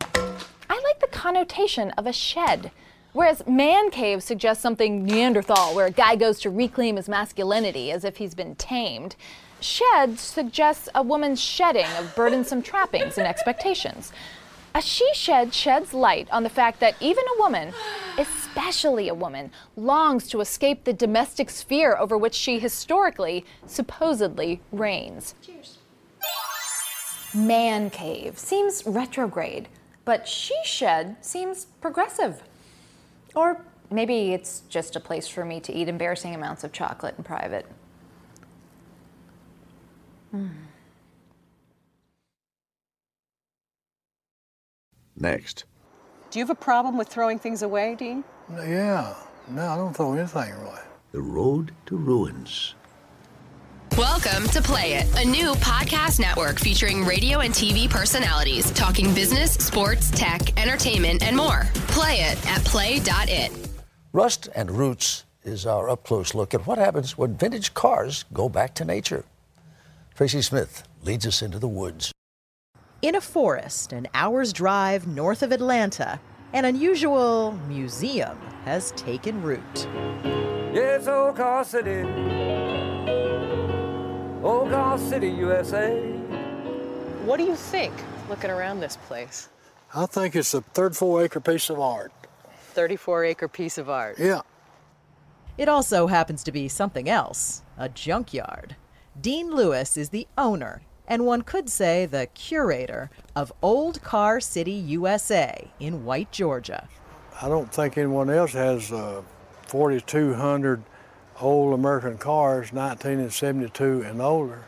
I 0.01 0.82
like 0.84 0.99
the 0.99 1.08
connotation 1.12 1.91
of 1.91 2.06
a 2.06 2.13
shed. 2.13 2.71
Whereas 3.13 3.47
man 3.47 3.91
cave 3.91 4.21
suggests 4.21 4.62
something 4.62 5.06
Neanderthal, 5.06 5.73
where 5.73 5.86
a 5.86 5.91
guy 5.91 6.17
goes 6.17 6.41
to 6.41 6.49
reclaim 6.49 6.97
his 6.97 7.08
masculinity 7.08 7.89
as 7.89 8.04
if 8.04 8.17
he's 8.17 8.36
been 8.36 8.56
tamed, 8.56 9.15
shed 9.62 10.19
suggests 10.19 10.89
a 10.93 11.01
woman's 11.01 11.39
shedding 11.39 11.88
of 11.97 12.13
burdensome 12.13 12.62
trappings 12.62 13.17
and 13.17 13.25
expectations. 13.25 14.12
A 14.75 14.81
she 14.81 15.09
shed 15.13 15.53
sheds 15.53 15.93
light 15.93 16.27
on 16.31 16.43
the 16.43 16.49
fact 16.49 16.81
that 16.81 16.95
even 16.99 17.23
a 17.23 17.39
woman, 17.39 17.73
especially 18.17 19.07
a 19.07 19.13
woman, 19.13 19.49
longs 19.77 20.27
to 20.27 20.41
escape 20.41 20.83
the 20.83 20.91
domestic 20.91 21.49
sphere 21.49 21.95
over 21.95 22.17
which 22.17 22.33
she 22.33 22.59
historically, 22.59 23.45
supposedly, 23.65 24.59
reigns. 24.73 25.33
Cheers. 25.41 25.77
Man 27.33 27.89
cave 27.89 28.38
seems 28.38 28.85
retrograde, 28.85 29.69
but 30.03 30.27
she 30.27 30.55
shed 30.65 31.15
seems 31.21 31.67
progressive. 31.79 32.43
Or 33.33 33.63
maybe 33.89 34.33
it's 34.33 34.63
just 34.67 34.97
a 34.97 34.99
place 34.99 35.25
for 35.25 35.45
me 35.45 35.61
to 35.61 35.73
eat 35.73 35.88
embarrassing 35.88 36.35
amounts 36.35 36.65
of 36.65 36.73
chocolate 36.73 37.15
in 37.17 37.23
private. 37.23 37.65
Hmm. 40.31 40.47
Next. 45.17 45.65
Do 46.30 46.39
you 46.39 46.45
have 46.45 46.49
a 46.49 46.60
problem 46.60 46.97
with 46.97 47.08
throwing 47.08 47.39
things 47.39 47.62
away, 47.62 47.95
Dean? 47.95 48.23
Yeah. 48.51 49.15
No, 49.49 49.67
I 49.67 49.75
don't 49.78 49.95
throw 49.95 50.13
anything 50.13 50.51
away. 50.54 50.80
The 51.12 51.21
Road 51.21 51.71
to 51.86 51.95
Ruins. 51.95 52.75
Welcome 53.97 54.49
to 54.49 54.62
Play 54.62 54.95
It, 54.95 55.08
a 55.17 55.25
new 55.25 55.54
podcast 55.54 56.19
network 56.19 56.60
featuring 56.60 57.06
radio 57.06 57.39
and 57.39 57.54
TV 57.54 57.89
personalities 57.89 58.69
talking 58.71 59.13
business, 59.13 59.54
sports, 59.54 60.12
tech, 60.12 60.60
entertainment, 60.60 61.23
and 61.23 61.38
more. 61.38 61.63
Play 61.88 62.17
it 62.21 62.45
at 62.47 62.65
play.it. 62.65 63.51
Rust 64.12 64.49
and 64.54 64.71
Roots 64.71 65.23
is 65.45 65.65
our 65.65 65.89
up 65.89 66.04
close 66.04 66.36
look 66.36 66.54
at 66.54 66.67
what 66.67 66.78
happens 66.78 67.17
when 67.17 67.38
vintage 67.38 67.73
cars 67.73 68.25
go 68.34 68.49
back 68.49 68.75
to 68.75 68.84
nature. 68.84 69.23
Tracy 70.15 70.41
Smith 70.41 70.84
leads 71.04 71.25
us 71.25 71.41
into 71.41 71.60
the 71.60 71.67
woods. 71.69 72.12
In 73.01 73.15
a 73.15 73.21
forest 73.21 73.93
an 73.93 74.08
hour's 74.13 74.53
drive 74.53 75.05
north 75.05 75.43
of 75.43 75.51
Atlanta, 75.51 76.19
an 76.53 76.65
unusual 76.65 77.51
museum 77.67 78.38
has 78.63 78.91
taken 78.91 79.41
root. 79.41 79.88
Yes, 80.73 81.08
Old 81.08 81.36
Car 81.36 81.63
City. 81.63 82.01
Old 84.41 84.69
Car 84.69 84.97
City, 84.97 85.29
USA. 85.29 85.99
What 87.25 87.38
do 87.38 87.43
you 87.43 87.55
think 87.55 87.93
looking 88.29 88.49
around 88.49 88.79
this 88.79 88.97
place? 89.08 89.49
I 89.93 90.05
think 90.05 90.36
it's 90.36 90.53
a 90.53 90.62
34 90.62 91.23
acre 91.25 91.39
piece 91.39 91.69
of 91.69 91.79
art. 91.79 92.12
34 92.73 93.25
acre 93.25 93.47
piece 93.47 93.77
of 93.77 93.89
art. 93.89 94.17
Yeah. 94.17 94.41
It 95.58 95.69
also 95.69 96.08
happens 96.08 96.43
to 96.43 96.51
be 96.51 96.67
something 96.67 97.10
else 97.10 97.62
a 97.77 97.89
junkyard. 97.89 98.75
Dean 99.19 99.53
Lewis 99.53 99.95
is 99.97 100.10
the 100.10 100.27
owner, 100.38 100.81
and 101.08 101.26
one 101.26 101.41
could 101.41 101.70
say 101.70 102.06
the 102.06 102.28
curator, 102.34 103.10
of 103.36 103.54
Old 103.62 104.02
Car 104.02 104.39
City, 104.39 104.72
USA, 104.72 105.70
in 105.80 106.06
White, 106.06 106.32
Georgia. 106.32 106.88
I 107.41 107.50
don't 107.50 107.72
think 107.72 107.98
anyone 107.98 108.30
else 108.30 108.54
has 108.54 108.91
uh, 108.91 109.22
4,200 109.68 110.84
old 111.41 111.74
American 111.74 112.18
cars, 112.18 112.72
1972 112.72 114.02
and 114.02 114.22
older. 114.22 114.63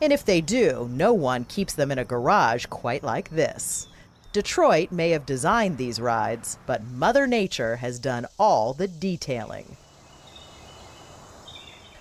And 0.00 0.12
if 0.12 0.24
they 0.24 0.40
do, 0.40 0.88
no 0.92 1.12
one 1.12 1.44
keeps 1.44 1.74
them 1.74 1.90
in 1.90 1.98
a 1.98 2.04
garage 2.04 2.66
quite 2.66 3.02
like 3.02 3.30
this. 3.30 3.88
Detroit 4.32 4.92
may 4.92 5.10
have 5.10 5.24
designed 5.24 5.78
these 5.78 5.98
rides, 5.98 6.58
but 6.66 6.84
Mother 6.84 7.26
Nature 7.26 7.76
has 7.76 7.98
done 7.98 8.26
all 8.38 8.74
the 8.74 8.86
detailing. 8.86 9.76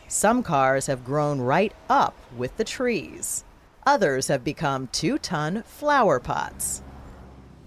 Some 0.10 0.44
cars 0.44 0.88
have 0.88 1.06
grown 1.06 1.40
right 1.40 1.74
up 1.90 2.14
with 2.36 2.58
the 2.58 2.66
trees. 2.66 3.45
Others 3.88 4.30
have 4.30 4.44
become 4.44 4.88
two 4.88 5.20
ton 5.20 5.62
flower 5.64 6.20
pots. 6.20 6.82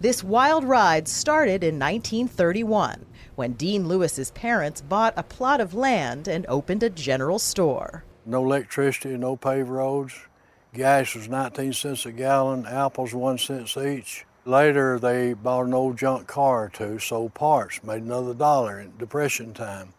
This 0.00 0.24
wild 0.24 0.64
ride 0.64 1.06
started 1.06 1.62
in 1.62 1.78
1931 1.78 3.06
when 3.36 3.52
Dean 3.52 3.86
Lewis's 3.86 4.32
parents 4.32 4.80
bought 4.80 5.14
a 5.16 5.22
plot 5.22 5.60
of 5.60 5.74
land 5.74 6.26
and 6.26 6.44
opened 6.48 6.82
a 6.82 6.90
general 6.90 7.38
store. 7.38 8.02
No 8.26 8.44
electricity, 8.44 9.16
no 9.16 9.36
paved 9.36 9.68
roads. 9.68 10.14
Gas 10.74 11.14
was 11.14 11.28
19 11.28 11.72
cents 11.72 12.04
a 12.04 12.10
gallon, 12.10 12.66
apples 12.66 13.14
one 13.14 13.38
cent 13.38 13.76
each. 13.76 14.26
Later, 14.44 14.98
they 14.98 15.34
bought 15.34 15.66
an 15.66 15.74
old 15.74 15.96
junk 15.96 16.26
car 16.26 16.64
or 16.64 16.68
two, 16.68 16.98
sold 16.98 17.34
parts, 17.34 17.82
made 17.84 18.02
another 18.02 18.34
dollar 18.34 18.80
in 18.80 18.96
Depression 18.98 19.54
time. 19.54 19.94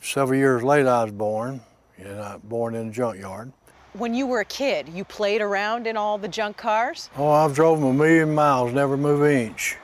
Several 0.00 0.38
years 0.38 0.62
later, 0.62 0.88
I 0.88 1.04
was 1.04 1.12
born, 1.12 1.62
and 1.98 2.20
I 2.20 2.34
was 2.34 2.42
born 2.44 2.74
in 2.76 2.88
a 2.88 2.92
junkyard. 2.92 3.52
When 3.98 4.12
you 4.12 4.26
were 4.26 4.40
a 4.40 4.44
kid, 4.44 4.90
you 4.90 5.04
played 5.04 5.40
around 5.40 5.86
in 5.86 5.96
all 5.96 6.18
the 6.18 6.28
junk 6.28 6.58
cars? 6.58 7.08
Oh, 7.16 7.30
I've 7.30 7.54
drove 7.54 7.80
them 7.80 7.88
a 7.88 7.94
million 7.94 8.34
miles, 8.34 8.74
never 8.74 8.94
move 8.94 9.22
an 9.22 9.30
inch. 9.30 9.78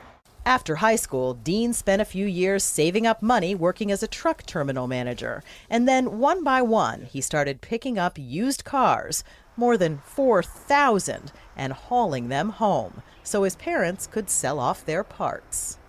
After 0.45 0.75
high 0.75 0.97
school, 0.97 1.33
Dean 1.33 1.73
spent 1.73 1.99
a 1.99 2.05
few 2.05 2.27
years 2.27 2.63
saving 2.63 3.07
up 3.07 3.23
money 3.23 3.55
working 3.55 3.91
as 3.91 4.03
a 4.03 4.07
truck 4.07 4.45
terminal 4.45 4.85
manager. 4.85 5.41
And 5.67 5.87
then, 5.87 6.19
one 6.19 6.43
by 6.43 6.61
one, 6.61 7.05
he 7.05 7.21
started 7.21 7.61
picking 7.61 7.97
up 7.97 8.19
used 8.19 8.63
cars, 8.63 9.23
more 9.57 9.77
than 9.77 9.97
4,000, 10.05 11.31
and 11.55 11.73
hauling 11.73 12.27
them 12.27 12.49
home 12.49 13.01
so 13.23 13.41
his 13.41 13.55
parents 13.55 14.05
could 14.05 14.29
sell 14.29 14.59
off 14.59 14.85
their 14.85 15.03
parts. 15.03 15.79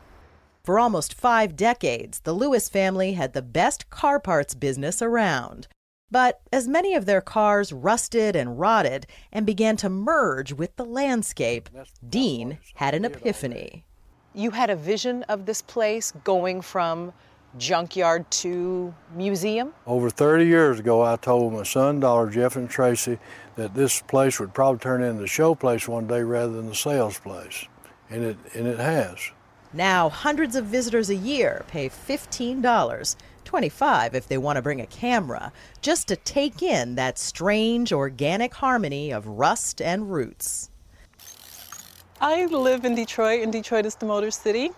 For 0.65 0.79
almost 0.79 1.13
five 1.13 1.57
decades, 1.57 2.21
the 2.21 2.33
Lewis 2.33 2.71
family 2.71 3.13
had 3.13 3.35
the 3.35 3.43
best 3.43 3.91
car 3.91 4.19
parts 4.19 4.55
business 4.55 5.03
around. 5.03 5.69
But 6.14 6.40
as 6.53 6.68
many 6.68 6.94
of 6.94 7.07
their 7.07 7.20
cars 7.20 7.72
rusted 7.72 8.37
and 8.37 8.57
rotted 8.57 9.09
and 9.33 9.44
began 9.44 9.77
to 9.79 9.88
merge 9.88 10.53
with 10.53 10.77
the 10.77 10.85
landscape, 10.85 11.68
Dean 12.09 12.59
had 12.77 12.94
an 12.94 13.05
epiphany. 13.05 13.85
You 14.33 14.53
had 14.53 14.70
a 14.70 14.77
vision 14.77 15.24
of 15.24 15.44
this 15.44 15.61
place 15.61 16.12
going 16.22 16.61
from 16.61 17.12
junkyard 17.59 18.31
to 18.31 18.94
museum? 19.12 19.74
Over 19.88 20.09
30 20.09 20.46
years 20.46 20.79
ago, 20.79 21.03
I 21.03 21.16
told 21.16 21.53
my 21.53 21.64
son, 21.64 21.98
daughter, 21.98 22.31
Jeff 22.31 22.55
and 22.55 22.70
Tracy, 22.70 23.18
that 23.57 23.74
this 23.74 24.00
place 24.00 24.38
would 24.38 24.55
probably 24.55 24.79
turn 24.79 25.03
into 25.03 25.24
a 25.24 25.27
show 25.27 25.57
place 25.57 25.88
one 25.88 26.07
day 26.07 26.22
rather 26.22 26.53
than 26.53 26.68
a 26.68 26.77
sales 26.77 27.18
place. 27.18 27.66
And 28.09 28.22
it, 28.22 28.37
and 28.55 28.68
it 28.68 28.79
has. 28.79 29.18
Now, 29.72 30.11
hundreds 30.11 30.55
of 30.55 30.66
visitors 30.66 31.11
a 31.11 31.16
year 31.16 31.64
pay 31.66 31.88
$15, 31.88 33.16
25 33.55 34.17
if 34.17 34.27
they 34.27 34.37
want 34.37 34.57
to 34.57 34.62
bring 34.62 34.81
a 34.81 34.87
camera, 34.87 35.53
just 35.81 36.09
to 36.09 36.17
take 36.17 36.61
in 36.61 36.97
that 36.97 37.21
strange 37.21 37.93
organic 37.93 38.53
harmony 38.53 39.12
of 39.12 39.29
rust 39.29 39.81
and 39.81 40.12
roots. 40.12 40.71
I 42.21 42.47
live 42.47 42.85
in 42.85 42.97
Detroit, 42.97 43.45
and 43.45 43.53
Detroit 43.53 43.87
is 43.87 43.95
the 43.95 44.07
Motor 44.07 44.33
City. 44.33 44.73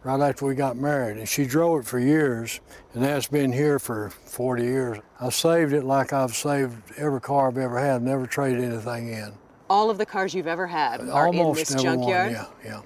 right 0.03 0.21
after 0.21 0.45
we 0.45 0.57
got 0.57 0.77
married. 0.77 1.19
And 1.19 1.29
she 1.29 1.47
drove 1.47 1.83
it 1.83 1.87
for 1.87 2.01
years, 2.01 2.59
and 2.95 3.05
that's 3.05 3.29
been 3.29 3.53
here 3.53 3.79
for 3.79 4.11
40 4.11 4.65
years. 4.65 4.99
I 5.21 5.31
saved 5.31 5.73
it 5.73 5.85
like 5.85 6.13
I've 6.13 6.35
saved 6.35 6.75
every 6.97 7.21
car 7.21 7.47
I've 7.47 7.59
ever 7.59 7.79
had, 7.79 8.03
never 8.03 8.27
traded 8.27 8.65
anything 8.65 9.11
in. 9.11 9.35
All 9.69 9.91
of 9.91 9.99
the 9.99 10.07
cars 10.07 10.35
you've 10.35 10.47
ever 10.47 10.67
had 10.67 11.01
are 11.09 11.27
Almost 11.27 11.49
in 11.49 11.55
this 11.55 11.71
every 11.73 11.83
junkyard? 11.83 12.33
One, 12.35 12.47
yeah, 12.65 12.71
yeah. 12.71 12.83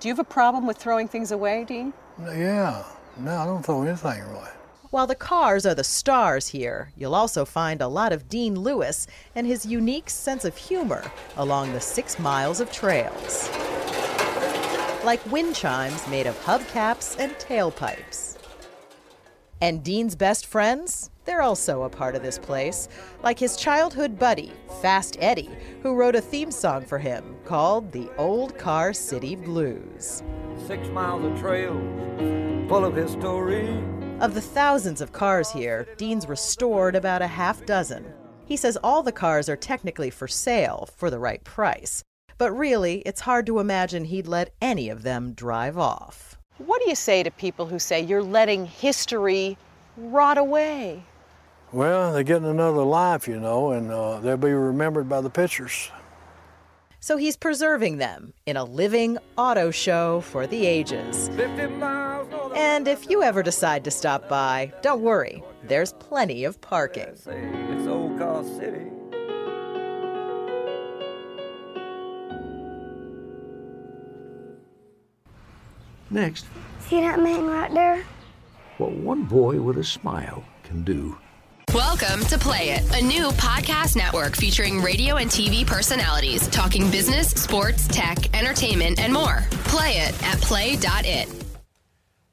Do 0.00 0.08
you 0.08 0.12
have 0.12 0.18
a 0.18 0.24
problem 0.24 0.66
with 0.66 0.76
throwing 0.76 1.08
things 1.08 1.32
away, 1.32 1.64
Dean? 1.64 1.92
Yeah, 2.20 2.84
no, 3.16 3.34
I 3.34 3.44
don't 3.46 3.64
throw 3.64 3.82
anything 3.82 4.20
away. 4.22 4.48
While 4.90 5.06
the 5.06 5.14
cars 5.14 5.66
are 5.66 5.74
the 5.74 5.84
stars 5.84 6.48
here, 6.48 6.92
you'll 6.96 7.14
also 7.14 7.44
find 7.44 7.82
a 7.82 7.88
lot 7.88 8.12
of 8.12 8.28
Dean 8.28 8.54
Lewis 8.54 9.06
and 9.34 9.46
his 9.46 9.66
unique 9.66 10.08
sense 10.08 10.44
of 10.44 10.56
humor 10.56 11.10
along 11.36 11.72
the 11.72 11.80
six 11.80 12.18
miles 12.18 12.60
of 12.60 12.72
trails. 12.72 13.50
Like 15.04 15.24
wind 15.30 15.54
chimes 15.54 16.06
made 16.08 16.26
of 16.26 16.38
hubcaps 16.44 17.18
and 17.18 17.32
tailpipes. 17.32 18.38
And 19.60 19.82
Dean's 19.82 20.14
best 20.14 20.46
friends? 20.46 21.10
They're 21.28 21.42
also 21.42 21.82
a 21.82 21.90
part 21.90 22.14
of 22.14 22.22
this 22.22 22.38
place, 22.38 22.88
like 23.22 23.38
his 23.38 23.58
childhood 23.58 24.18
buddy, 24.18 24.50
Fast 24.80 25.18
Eddie, 25.20 25.50
who 25.82 25.94
wrote 25.94 26.16
a 26.16 26.22
theme 26.22 26.50
song 26.50 26.86
for 26.86 26.98
him 26.98 27.36
called 27.44 27.92
The 27.92 28.08
Old 28.16 28.56
Car 28.56 28.94
City 28.94 29.36
Blues. 29.36 30.22
Six 30.66 30.88
miles 30.88 31.26
of 31.26 31.38
trails 31.38 31.76
full 32.70 32.82
of 32.82 32.96
history. 32.96 33.68
Of 34.20 34.32
the 34.32 34.40
thousands 34.40 35.02
of 35.02 35.12
cars 35.12 35.50
here, 35.50 35.86
Dean's 35.98 36.26
restored 36.26 36.96
about 36.96 37.20
a 37.20 37.26
half 37.26 37.62
dozen. 37.66 38.06
He 38.46 38.56
says 38.56 38.78
all 38.82 39.02
the 39.02 39.12
cars 39.12 39.50
are 39.50 39.56
technically 39.56 40.08
for 40.08 40.28
sale 40.28 40.88
for 40.96 41.10
the 41.10 41.18
right 41.18 41.44
price, 41.44 42.02
But 42.38 42.52
really, 42.52 43.02
it's 43.04 43.20
hard 43.20 43.46
to 43.46 43.58
imagine 43.58 44.04
he'd 44.04 44.28
let 44.28 44.54
any 44.62 44.88
of 44.88 45.02
them 45.02 45.32
drive 45.32 45.76
off. 45.76 46.38
What 46.56 46.80
do 46.80 46.88
you 46.88 46.94
say 46.94 47.22
to 47.22 47.30
people 47.30 47.66
who 47.66 47.78
say 47.78 48.00
you're 48.00 48.22
letting 48.22 48.64
history 48.64 49.58
rot 49.96 50.38
away? 50.38 51.02
Well, 51.72 52.12
they're 52.14 52.22
getting 52.22 52.48
another 52.48 52.82
life, 52.82 53.28
you 53.28 53.38
know, 53.38 53.72
and 53.72 53.90
uh, 53.90 54.20
they'll 54.20 54.36
be 54.38 54.52
remembered 54.52 55.08
by 55.08 55.20
the 55.20 55.30
pictures. 55.30 55.90
So 57.00 57.16
he's 57.16 57.36
preserving 57.36 57.98
them 57.98 58.32
in 58.46 58.56
a 58.56 58.64
living 58.64 59.18
auto 59.36 59.70
show 59.70 60.20
for 60.22 60.46
the 60.46 60.66
ages. 60.66 61.28
And 62.56 62.88
if 62.88 63.08
you 63.08 63.22
ever 63.22 63.42
decide 63.42 63.84
to 63.84 63.90
stop 63.90 64.28
by, 64.28 64.72
don't 64.82 65.02
worry, 65.02 65.42
there's 65.62 65.92
plenty 65.94 66.44
of 66.44 66.60
parking. 66.60 67.16
It's 67.26 67.86
Old 67.86 68.18
Car 68.18 68.42
City. 68.44 68.86
Next, 76.10 76.46
See 76.80 77.00
that 77.00 77.20
man 77.20 77.46
right 77.46 77.72
there? 77.72 78.04
what 78.78 78.92
one 78.92 79.24
boy 79.24 79.60
with 79.60 79.76
a 79.76 79.84
smile 79.84 80.44
can 80.62 80.84
do. 80.84 81.18
Welcome 81.74 82.24
to 82.28 82.38
Play 82.38 82.70
It, 82.70 82.98
a 82.98 83.04
new 83.04 83.28
podcast 83.32 83.94
network 83.94 84.34
featuring 84.34 84.80
radio 84.80 85.16
and 85.16 85.30
TV 85.30 85.66
personalities 85.66 86.48
talking 86.48 86.90
business, 86.90 87.28
sports, 87.28 87.86
tech, 87.88 88.34
entertainment, 88.34 88.98
and 88.98 89.12
more. 89.12 89.44
Play 89.64 89.98
it 89.98 90.22
at 90.24 90.40
play.it. 90.40 91.28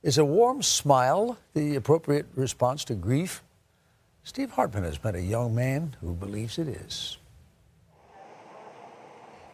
Is 0.04 0.17
a 0.17 0.24
warm 0.24 0.62
smile 0.62 1.38
the 1.54 1.76
appropriate 1.76 2.28
response 2.34 2.86
to 2.86 2.95
grief? 2.95 3.43
Steve 4.24 4.52
Hartman 4.52 4.86
has 4.86 5.04
met 5.04 5.15
a 5.15 5.21
young 5.21 5.54
man 5.54 5.98
who 6.00 6.13
believes 6.13 6.58
it 6.58 6.69
is. 6.69 7.17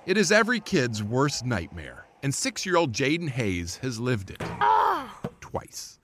It 0.05 0.15
is 0.15 0.31
every 0.31 0.59
kid's 0.59 1.01
worst 1.01 1.43
nightmare, 1.43 2.05
and 2.21 2.35
six 2.35 2.67
year 2.67 2.77
old 2.77 2.93
Jaden 2.93 3.29
Hayes 3.29 3.77
has 3.77 3.99
lived 3.99 4.29
it. 4.29 4.37
Ah! 4.41 5.19
Twice. 5.39 5.97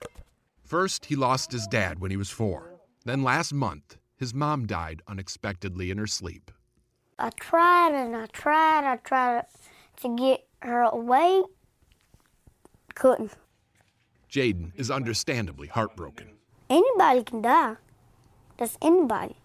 First, 0.64 1.04
he 1.04 1.14
lost 1.14 1.52
his 1.52 1.68
dad 1.68 2.00
when 2.00 2.10
he 2.10 2.16
was 2.16 2.28
four. 2.28 2.77
Then 3.04 3.22
last 3.22 3.52
month, 3.52 3.96
his 4.16 4.34
mom 4.34 4.66
died 4.66 5.02
unexpectedly 5.06 5.90
in 5.90 5.98
her 5.98 6.06
sleep. 6.06 6.50
I 7.18 7.30
tried 7.30 7.94
and 7.94 8.16
I 8.16 8.26
tried, 8.26 8.84
I 8.84 8.96
tried 8.96 9.44
to 10.02 10.16
get 10.16 10.46
her 10.62 10.82
away. 10.82 11.42
Couldn't. 12.94 13.32
Jaden 14.30 14.72
is 14.76 14.90
understandably 14.90 15.68
heartbroken. 15.68 16.28
Anybody 16.68 17.24
can 17.24 17.42
die. 17.42 17.76
That's 18.58 18.76
anybody. 18.82 19.36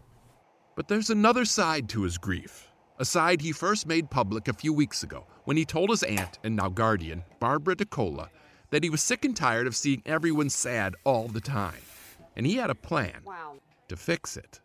But 0.75 0.87
there's 0.87 1.09
another 1.09 1.45
side 1.45 1.87
to 1.89 2.01
his 2.01 2.17
grief, 2.17 2.67
a 2.97 3.05
side 3.05 3.41
he 3.41 3.51
first 3.51 3.87
made 3.87 4.09
public 4.09 4.47
a 4.47 4.53
few 4.53 4.73
weeks 4.73 5.03
ago 5.03 5.25
when 5.45 5.55
he 5.55 5.65
told 5.65 5.89
his 5.89 6.03
aunt 6.03 6.39
and 6.43 6.55
now 6.55 6.69
guardian, 6.69 7.23
Barbara 7.39 7.75
DeCola, 7.75 8.29
that 8.71 8.83
he 8.83 8.89
was 8.89 9.03
sick 9.03 9.23
and 9.23 9.35
tired 9.35 9.67
of 9.67 9.75
seeing 9.75 10.01
everyone 10.05 10.49
sad 10.49 10.95
all 11.03 11.27
the 11.27 11.41
time. 11.41 11.81
And 12.35 12.45
he 12.45 12.55
had 12.55 12.69
a 12.69 12.75
plan 12.75 13.21
to 13.87 13.95
fix 13.95 14.37
it. 14.37 14.59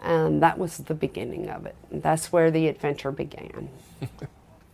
And 0.00 0.42
that 0.42 0.58
was 0.58 0.78
the 0.78 0.94
beginning 0.94 1.48
of 1.50 1.66
it. 1.66 1.74
That's 1.90 2.30
where 2.32 2.50
the 2.50 2.68
adventure 2.68 3.10
began. 3.10 3.68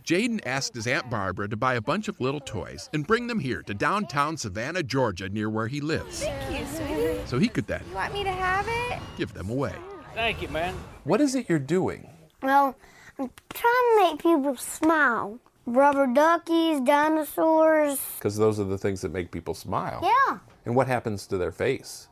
Jaden 0.05 0.39
asked 0.45 0.75
his 0.75 0.85
Aunt 0.85 1.09
Barbara 1.09 1.49
to 1.49 1.57
buy 1.57 1.73
a 1.73 1.81
bunch 1.81 2.07
of 2.07 2.21
little 2.21 2.39
toys 2.39 2.91
and 2.93 3.07
bring 3.07 3.25
them 3.25 3.39
here 3.39 3.63
to 3.63 3.73
downtown 3.73 4.37
Savannah, 4.37 4.83
Georgia, 4.83 5.29
near 5.29 5.49
where 5.49 5.67
he 5.67 5.81
lives, 5.81 6.21
Thank 6.23 6.59
you, 6.59 6.65
sweetie. 6.67 7.21
so 7.25 7.39
he 7.39 7.47
could 7.47 7.65
then 7.65 7.81
You 7.89 7.95
want 7.95 8.13
me 8.13 8.23
to 8.23 8.31
have 8.31 8.67
it? 8.69 8.99
give 9.17 9.33
them 9.33 9.49
away. 9.49 9.73
Thank 10.13 10.43
you, 10.43 10.47
man. 10.49 10.75
What 11.05 11.21
is 11.21 11.33
it 11.33 11.49
you're 11.49 11.57
doing? 11.57 12.07
Well, 12.43 12.75
I'm 13.17 13.31
trying 13.51 13.73
to 13.97 14.03
make 14.11 14.21
people 14.21 14.55
smile. 14.57 15.39
Rubber 15.65 16.05
duckies, 16.05 16.81
dinosaurs. 16.81 17.99
Because 18.19 18.37
those 18.37 18.59
are 18.59 18.63
the 18.65 18.77
things 18.77 19.01
that 19.01 19.11
make 19.11 19.31
people 19.31 19.55
smile. 19.55 20.01
Yeah. 20.03 20.37
And 20.65 20.75
what 20.75 20.85
happens 20.87 21.25
to 21.27 21.37
their 21.39 21.51
face? 21.51 22.09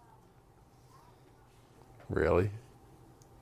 Really? 2.14 2.50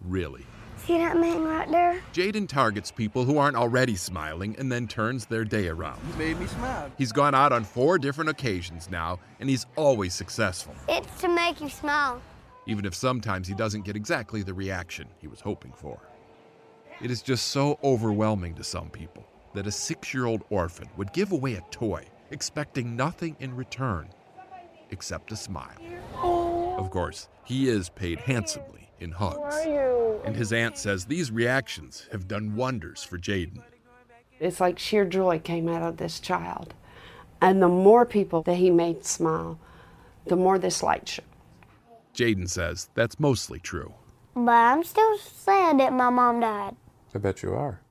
Really. 0.01 0.45
See 0.77 0.97
that 0.97 1.17
man 1.17 1.43
right 1.43 1.69
there? 1.69 2.01
Jaden 2.13 2.47
targets 2.47 2.89
people 2.89 3.23
who 3.23 3.37
aren't 3.37 3.55
already 3.55 3.95
smiling 3.95 4.55
and 4.57 4.71
then 4.71 4.87
turns 4.87 5.25
their 5.25 5.43
day 5.45 5.67
around. 5.67 5.99
You 6.11 6.17
made 6.17 6.39
me 6.39 6.47
smile. 6.47 6.89
He's 6.97 7.11
gone 7.11 7.35
out 7.35 7.51
on 7.51 7.63
four 7.63 7.99
different 7.99 8.29
occasions 8.31 8.89
now, 8.89 9.19
and 9.39 9.47
he's 9.49 9.67
always 9.75 10.15
successful, 10.15 10.73
It's 10.89 11.21
to 11.21 11.27
make 11.27 11.61
you 11.61 11.69
smile. 11.69 12.21
even 12.65 12.85
if 12.85 12.95
sometimes 12.95 13.47
he 13.47 13.53
doesn't 13.53 13.83
get 13.85 13.95
exactly 13.95 14.41
the 14.41 14.53
reaction 14.53 15.07
he 15.19 15.27
was 15.27 15.41
hoping 15.41 15.73
for. 15.73 15.99
It 17.01 17.11
is 17.11 17.21
just 17.21 17.49
so 17.49 17.77
overwhelming 17.83 18.55
to 18.55 18.63
some 18.63 18.89
people 18.89 19.23
that 19.53 19.67
a 19.67 19.71
six 19.71 20.13
year 20.13 20.25
old 20.25 20.43
orphan 20.49 20.87
would 20.97 21.13
give 21.13 21.31
away 21.31 21.55
a 21.55 21.61
toy, 21.71 22.05
expecting 22.31 22.95
nothing 22.95 23.35
in 23.39 23.55
return 23.55 24.09
except 24.91 25.31
a 25.31 25.35
smile. 25.35 25.77
Of 26.77 26.89
course, 26.89 27.29
he 27.43 27.67
is 27.69 27.89
paid 27.89 28.19
handsomely 28.19 28.89
in 28.99 29.11
hugs. 29.11 29.55
And 30.25 30.35
his 30.35 30.53
aunt 30.53 30.77
says 30.77 31.05
these 31.05 31.31
reactions 31.31 32.07
have 32.11 32.27
done 32.27 32.55
wonders 32.55 33.03
for 33.03 33.17
Jaden. 33.17 33.61
It's 34.39 34.59
like 34.59 34.79
sheer 34.79 35.05
joy 35.05 35.39
came 35.39 35.67
out 35.67 35.83
of 35.83 35.97
this 35.97 36.19
child. 36.19 36.73
And 37.41 37.61
the 37.61 37.67
more 37.67 38.05
people 38.05 38.43
that 38.43 38.55
he 38.55 38.69
made 38.69 39.05
smile, 39.05 39.59
the 40.25 40.35
more 40.35 40.59
this 40.59 40.83
light 40.83 41.07
shone. 41.09 41.25
Jaden 42.13 42.49
says 42.49 42.89
that's 42.93 43.19
mostly 43.19 43.59
true. 43.59 43.93
But 44.35 44.51
I'm 44.51 44.83
still 44.83 45.17
sad 45.17 45.79
that 45.79 45.93
my 45.93 46.09
mom 46.09 46.39
died. 46.39 46.75
I 47.13 47.17
bet 47.17 47.43
you 47.43 47.53
are. 47.53 47.81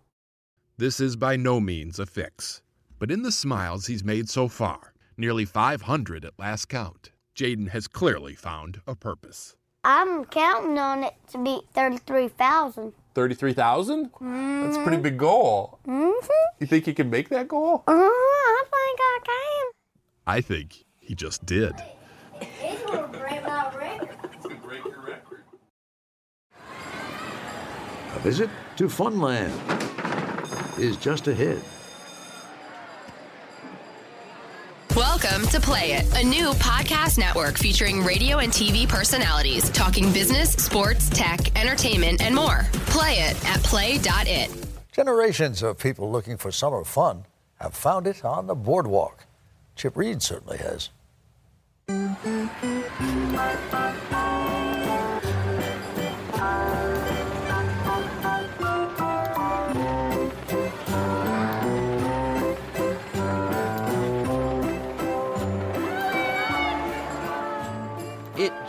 This 0.78 1.00
is 1.00 1.16
by 1.16 1.36
no 1.36 1.60
means 1.60 1.98
a 1.98 2.06
fix, 2.06 2.62
but 2.98 3.10
in 3.10 3.22
the 3.22 3.32
smiles 3.32 3.86
he's 3.86 4.02
made 4.02 4.28
so 4.30 4.48
far, 4.48 4.94
nearly 5.16 5.44
500 5.44 6.24
at 6.24 6.38
last 6.38 6.68
count, 6.68 7.10
Jaden 7.40 7.70
has 7.70 7.88
clearly 7.88 8.34
found 8.34 8.82
a 8.86 8.94
purpose. 8.94 9.56
I'm 9.82 10.26
counting 10.26 10.78
on 10.78 11.04
it 11.04 11.14
to 11.32 11.38
be 11.42 11.62
33,000. 11.72 12.92
33,000? 13.14 14.10
That's 14.20 14.76
a 14.76 14.82
pretty 14.82 15.00
big 15.00 15.16
goal. 15.16 15.78
Mm-hmm. 15.88 16.28
You 16.58 16.66
think 16.66 16.86
you 16.86 16.92
can 16.92 17.08
make 17.08 17.30
that 17.30 17.48
goal? 17.48 17.82
Uh-huh, 17.86 17.98
I 17.98 18.64
think 18.70 19.00
I 19.00 19.18
can. 19.24 19.72
I 20.26 20.40
think 20.42 20.84
he 20.98 21.14
just 21.14 21.46
did. 21.46 21.72
It's 22.42 22.82
going 22.82 23.10
to 23.10 23.18
break 23.18 23.42
my 23.46 23.74
record. 23.74 24.18
A 28.16 28.18
visit 28.18 28.50
to 28.76 28.84
Funland 28.84 29.50
is 30.78 30.98
just 30.98 31.26
ahead. 31.26 31.62
Welcome 34.96 35.46
to 35.48 35.60
Play 35.60 35.92
It, 35.92 36.16
a 36.16 36.24
new 36.26 36.50
podcast 36.54 37.16
network 37.16 37.56
featuring 37.56 38.02
radio 38.02 38.38
and 38.38 38.52
TV 38.52 38.88
personalities 38.88 39.70
talking 39.70 40.12
business, 40.12 40.50
sports, 40.54 41.08
tech, 41.08 41.56
entertainment, 41.56 42.20
and 42.20 42.34
more. 42.34 42.66
Play 42.86 43.20
it 43.20 43.48
at 43.48 43.62
play.it. 43.62 44.50
Generations 44.90 45.62
of 45.62 45.78
people 45.78 46.10
looking 46.10 46.36
for 46.36 46.50
summer 46.50 46.82
fun 46.82 47.24
have 47.60 47.72
found 47.72 48.08
it 48.08 48.24
on 48.24 48.48
the 48.48 48.56
boardwalk. 48.56 49.26
Chip 49.76 49.96
Reid 49.96 50.22
certainly 50.22 50.58
has. 50.58 50.90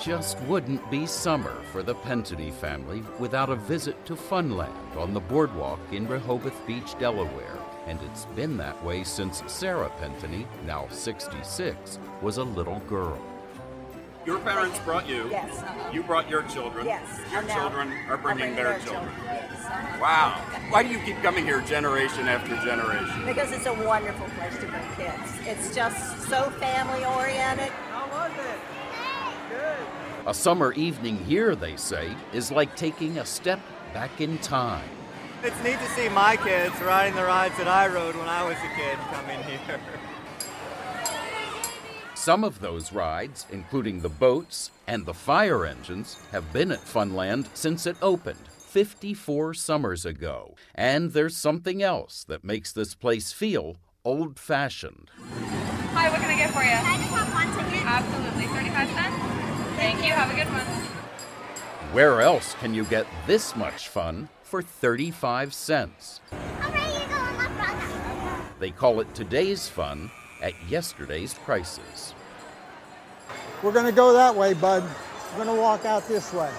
Just 0.02 0.40
wouldn't 0.42 0.90
be 0.90 1.06
summer 1.06 1.56
for 1.72 1.84
the 1.84 1.94
Pentony 1.94 2.52
family 2.52 3.04
without 3.20 3.52
a 3.52 3.56
visit 3.56 4.04
to 4.06 4.16
Funland 4.16 4.96
on 4.98 5.14
the 5.14 5.20
boardwalk 5.20 5.80
in 5.92 6.08
Rehoboth 6.08 6.66
Beach, 6.66 6.98
Delaware. 6.98 7.60
And 7.86 8.00
it's 8.02 8.26
been 8.36 8.58
that 8.58 8.84
way 8.84 9.04
since 9.04 9.44
Sarah 9.46 9.92
Pentony, 10.02 10.46
now 10.66 10.88
66, 10.90 12.00
was 12.22 12.38
a 12.38 12.44
little 12.44 12.80
girl. 12.82 13.22
Your 14.26 14.40
parents 14.40 14.80
brought 14.80 15.08
you. 15.08 15.28
Yes. 15.30 15.64
You 15.94 16.04
brought 16.04 16.30
your 16.30 16.44
children. 16.44 16.86
Yes. 16.86 17.20
Your 17.32 17.44
now 17.44 17.56
children 17.56 17.92
are 18.08 18.18
I'm 18.18 18.22
bringing 18.22 18.56
their, 18.56 18.78
their 18.78 18.80
children. 18.80 19.12
Yes. 19.24 20.00
Wow. 20.00 20.40
Why 20.70 20.84
do 20.84 20.90
you 20.90 21.00
keep 21.00 21.22
coming 21.22 21.44
here 21.44 21.62
generation 21.62 22.28
after 22.28 22.56
generation? 22.66 23.26
Because 23.26 23.52
it's 23.52 23.66
a 23.68 23.74
wonderful 23.74 24.28
place 24.38 24.58
to 24.58 24.68
bring 24.68 24.84
kids. 24.96 25.32
It's 25.46 25.76
just 25.76 26.22
so 26.28 26.50
family 26.52 27.04
oriented. 27.06 27.70
How 27.92 28.08
was 28.12 28.32
it? 28.32 28.60
Good. 29.52 29.86
A 30.28 30.34
summer 30.36 30.72
evening 30.74 31.18
here, 31.26 31.56
they 31.56 31.76
say, 31.76 32.16
is 32.32 32.52
like 32.52 32.76
taking 32.76 33.18
a 33.18 33.26
step 33.26 33.60
back 33.92 34.22
in 34.22 34.38
time. 34.38 34.88
It's 35.42 35.64
neat 35.64 35.80
to 35.80 35.88
see 35.90 36.10
my 36.10 36.38
kids 36.38 36.80
riding 36.82 37.16
the 37.16 37.24
rides 37.24 37.58
that 37.58 37.68
I 37.68 37.88
rode 37.88 38.16
when 38.16 38.30
I 38.30 38.44
was 38.44 38.56
a 38.58 38.76
kid 38.76 39.00
coming 39.12 39.42
here. 39.44 39.80
Some 42.14 42.44
of 42.44 42.60
those 42.60 42.94
rides, 42.94 43.48
including 43.50 44.02
the 44.02 44.10
boats 44.10 44.70
and 44.86 45.08
the 45.08 45.14
fire 45.14 45.66
engines, 45.66 46.18
have 46.32 46.54
been 46.54 46.72
at 46.72 46.86
Funland 46.86 47.48
since 47.56 47.88
it 47.88 47.98
opened 48.00 48.48
54 48.48 49.56
summers 49.56 50.06
ago. 50.06 50.54
And 50.76 51.14
there's 51.14 51.36
something 51.36 51.82
else 51.82 52.24
that 52.26 52.44
makes 52.44 52.72
this 52.72 52.94
place 52.94 53.34
feel 53.34 53.78
old 54.06 54.38
fashioned. 54.38 55.10
Hi, 55.94 56.12
what 56.12 56.22
can 56.22 56.30
I 56.30 56.38
get 56.38 56.52
for 56.52 56.62
you? 56.62 56.70
Can 56.70 56.86
I 56.86 56.98
just 56.98 57.10
have 57.10 57.34
one 57.34 57.72
ticket. 57.72 57.88
Absolutely. 57.88 58.46
35 58.46 58.90
cents? 58.90 59.31
Thank 59.82 60.06
you. 60.06 60.12
Have 60.12 60.30
a 60.30 60.36
good 60.36 60.46
one. 60.54 60.62
Where 61.92 62.22
else 62.22 62.54
can 62.60 62.76
you 62.76 62.86
get 62.86 63.08
this 63.26 63.56
much 63.56 63.88
fun 63.88 64.30
for 64.44 64.62
35 64.62 65.56
cents? 65.56 66.22
They 68.60 68.70
call 68.70 69.00
it 69.00 69.12
today's 69.16 69.68
fun 69.68 70.12
at 70.40 70.54
yesterday's 70.70 71.34
prices. 71.34 72.14
We're 73.64 73.72
going 73.72 73.88
to 73.88 73.92
go 73.92 74.14
that 74.14 74.36
way, 74.36 74.54
bud. 74.54 74.84
We're 75.32 75.46
going 75.46 75.56
to 75.56 75.60
walk 75.60 75.84
out 75.86 76.08
this 76.08 76.32
way. 76.32 76.52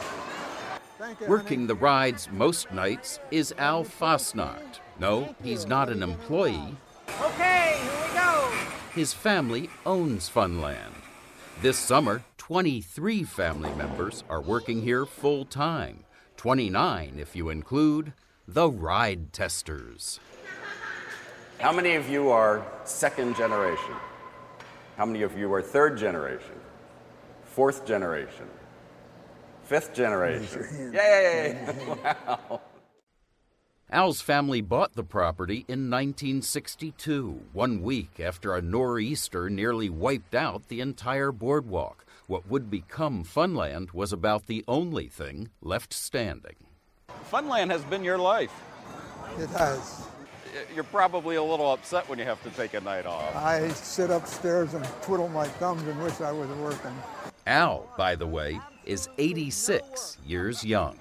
Thank 0.99 1.20
you. 1.20 1.29
Working 1.29 1.68
the 1.68 1.77
rides 1.77 2.29
most 2.33 2.73
nights 2.73 3.20
is 3.31 3.55
Al 3.57 3.85
Fasnacht. 3.85 4.81
No, 4.99 5.37
he's 5.45 5.64
not 5.64 5.89
an 5.89 6.03
employee. 6.03 6.77
Okay, 7.20 7.79
here 7.81 8.09
we 8.09 8.18
go. 8.18 8.51
His 8.93 9.12
family 9.12 9.70
owns 9.87 10.29
Funland. 10.29 10.91
This 11.61 11.79
summer, 11.79 12.25
23 12.53 13.24
family 13.24 13.72
members 13.76 14.24
are 14.28 14.42
working 14.42 14.82
here 14.82 15.07
full 15.07 15.46
time. 15.46 16.05
29 16.36 17.14
if 17.18 17.34
you 17.34 17.48
include 17.48 18.12
the 18.46 18.68
ride 18.68 19.32
testers. 19.32 20.20
How 21.59 21.72
many 21.72 21.94
of 21.94 22.11
you 22.11 22.28
are 22.28 22.62
second 22.84 23.36
generation? 23.36 23.94
How 24.98 25.07
many 25.07 25.22
of 25.22 25.34
you 25.38 25.50
are 25.55 25.62
third 25.62 25.96
generation? 25.96 26.53
Fourth 27.44 27.86
generation? 27.86 28.46
Fifth 29.64 29.94
generation? 29.94 30.92
Yay! 30.92 31.74
wow. 32.05 32.61
Al's 33.88 34.20
family 34.20 34.61
bought 34.61 34.94
the 34.94 35.05
property 35.05 35.64
in 35.68 35.88
1962, 35.88 37.44
one 37.55 37.80
week 37.80 38.20
after 38.20 38.55
a 38.55 38.61
nor'easter 38.61 39.48
nearly 39.48 39.88
wiped 39.88 40.34
out 40.34 40.68
the 40.68 40.82
entire 40.82 41.32
boardwalk. 41.32 42.05
What 42.33 42.49
would 42.49 42.70
become 42.70 43.24
Funland 43.24 43.93
was 43.93 44.11
about 44.11 44.47
the 44.47 44.64
only 44.66 45.07
thing 45.07 45.51
left 45.61 45.93
standing. 45.93 46.57
Funland 47.30 47.70
has 47.70 47.85
been 47.85 48.03
your 48.03 48.16
life. 48.16 48.59
It 49.39 49.51
has. 49.51 50.07
You're 50.74 50.85
probably 50.85 51.37
a 51.37 51.43
little 51.43 51.70
upset 51.70 52.09
when 52.09 52.18
you 52.18 52.24
have 52.24 52.43
to 52.45 52.49
take 52.49 52.72
a 52.72 52.80
night 52.80 53.05
off. 53.05 53.37
I 53.37 53.68
sit 53.68 54.09
upstairs 54.09 54.72
and 54.72 54.83
twiddle 55.03 55.28
my 55.28 55.47
thumbs 55.47 55.83
and 55.83 56.03
wish 56.03 56.22
I 56.22 56.33
was 56.33 56.49
working. 56.53 56.97
Al, 57.47 57.87
by 57.99 58.14
the 58.14 58.26
way, 58.26 58.59
is 58.87 59.11
86 59.18 60.16
years 60.24 60.64
young. 60.64 60.97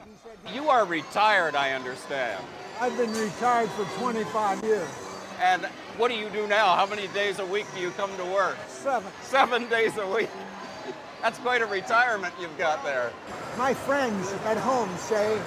You 0.54 0.68
are 0.68 0.84
retired, 0.84 1.56
I 1.56 1.72
understand. 1.72 2.44
I've 2.82 2.98
been 2.98 3.14
retired 3.14 3.70
for 3.70 3.86
25 4.02 4.66
years. 4.66 4.90
And 5.42 5.64
what 5.96 6.12
do 6.12 6.18
you 6.18 6.30
do 6.30 6.46
now? 6.46 6.76
How 6.76 6.86
many 6.86 7.08
days 7.08 7.40
a 7.40 7.46
week 7.46 7.68
do 7.74 7.80
you 7.80 7.92
come 7.92 8.12
to 8.18 8.26
work? 8.26 8.58
Seven. 8.68 9.10
Seven 9.22 9.70
days 9.70 9.96
a 9.96 10.14
week. 10.14 10.30
That's 11.22 11.38
quite 11.40 11.62
a 11.62 11.68
retirement 11.68 12.34
you've 12.42 12.58
got 12.58 12.84
there. 12.84 13.12
My 13.58 13.74
friends 13.74 14.32
at 14.46 14.58
home 14.58 14.90
say, 14.98 15.40